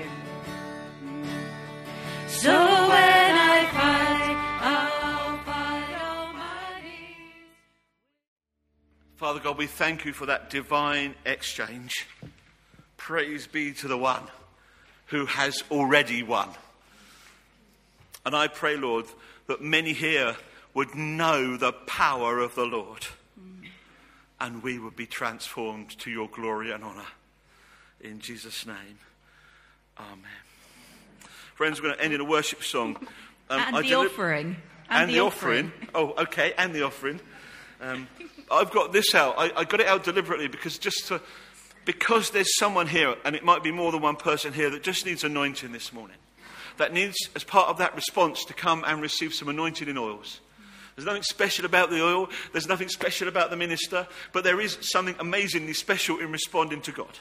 [2.27, 7.33] So when I fight, I'll fight on my knees.
[9.15, 12.05] Father God, we thank you for that divine exchange.
[12.97, 14.23] Praise be to the one
[15.07, 16.49] who has already won.
[18.25, 19.05] And I pray, Lord,
[19.47, 20.35] that many here
[20.73, 23.07] would know the power of the Lord
[24.39, 27.07] and we would be transformed to your glory and honour.
[28.01, 28.99] In Jesus' name,
[29.99, 30.19] Amen.
[31.55, 32.97] Friends, we're going to end in a worship song.
[33.49, 34.57] Um, And the deli- offering.
[34.91, 35.71] and, the, offering.
[35.95, 37.19] Oh, okay, and the offering.
[37.81, 38.07] Um,
[38.51, 39.35] I've got this out.
[39.39, 41.19] I, I got it out deliberately because just to,
[41.85, 45.03] because there's someone here, and it might be more than one person here that just
[45.05, 46.17] needs anointing this morning.
[46.77, 50.41] That needs, as part of that response, to come and receive some anointing in oils.
[50.97, 52.27] There's nothing special about the oil.
[52.51, 56.91] There's nothing special about the minister, but there is something amazingly special in responding to
[56.91, 57.19] God.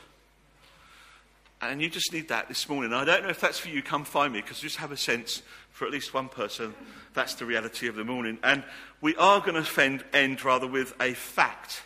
[1.61, 2.95] And you just need that this morning.
[2.95, 3.83] I don't know if that's for you.
[3.83, 6.75] Come find me because just have a sense for at least one person
[7.13, 8.39] that's the reality of the morning.
[8.43, 8.65] And
[9.03, 11.83] we are going to end rather with a fact.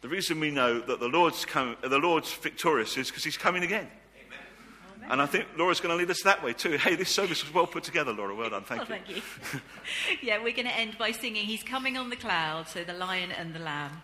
[0.00, 3.64] The reason we know that the Lord's, come, the Lord's victorious is because he's coming
[3.64, 3.88] again.
[5.10, 6.72] And I think Laura's going to lead us that way too.
[6.76, 8.34] Hey, this service was well put together, Laura.
[8.34, 8.62] Well done.
[8.64, 8.88] Thank Oh, you.
[8.88, 9.22] thank you.
[10.22, 13.30] yeah, we're going to end by singing He's Coming on the Cloud, so the lion
[13.32, 14.02] and the lamb.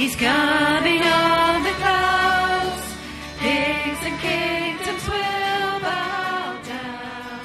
[0.00, 2.94] He's coming on the clouds.
[3.38, 7.40] Kings and kingdoms will bow down.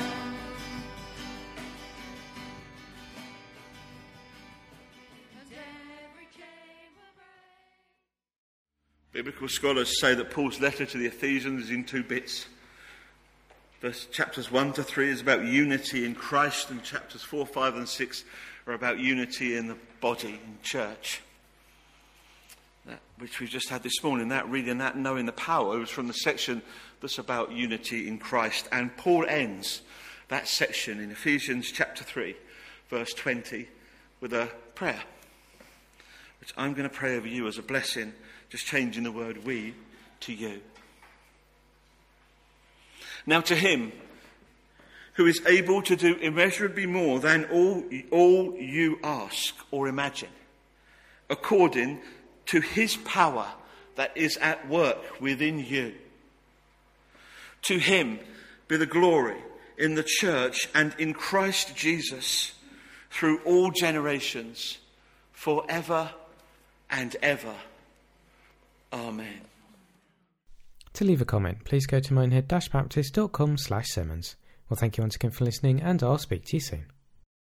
[9.12, 12.46] Biblical scholars say that Paul's letter to the Ephesians is in two bits.
[13.82, 17.90] Verse, chapters 1 to 3 is about unity in Christ, and chapters 4, 5, and
[17.90, 18.24] 6
[18.66, 21.22] are about unity in the body, in church.
[23.18, 26.14] Which we've just had this morning, that reading, that knowing the power, was from the
[26.14, 26.62] section
[27.02, 28.68] that's about unity in Christ.
[28.72, 29.82] And Paul ends
[30.28, 32.36] that section in Ephesians chapter 3,
[32.90, 33.68] verse 20,
[34.22, 35.02] with a prayer,
[36.40, 38.14] which I'm going to pray over you as a blessing,
[38.50, 39.74] just changing the word we
[40.22, 40.62] to you.
[43.26, 43.92] Now, to him
[45.14, 50.30] who is able to do immeasurably more than all, all you ask or imagine,
[51.30, 52.02] according
[52.48, 53.48] to his power
[53.96, 55.94] that is at work within you.
[57.64, 58.20] To him
[58.68, 59.38] be the glory
[59.78, 62.54] in the church and in Christ Jesus
[63.10, 64.78] through all generations,
[65.32, 66.12] forever
[66.90, 67.56] and ever.
[68.92, 69.42] Amen.
[70.94, 74.36] To leave a comment, please go to minehead-baptist.com slash sermons.
[74.70, 76.86] Well, thank you once again for listening, and I'll speak to you soon.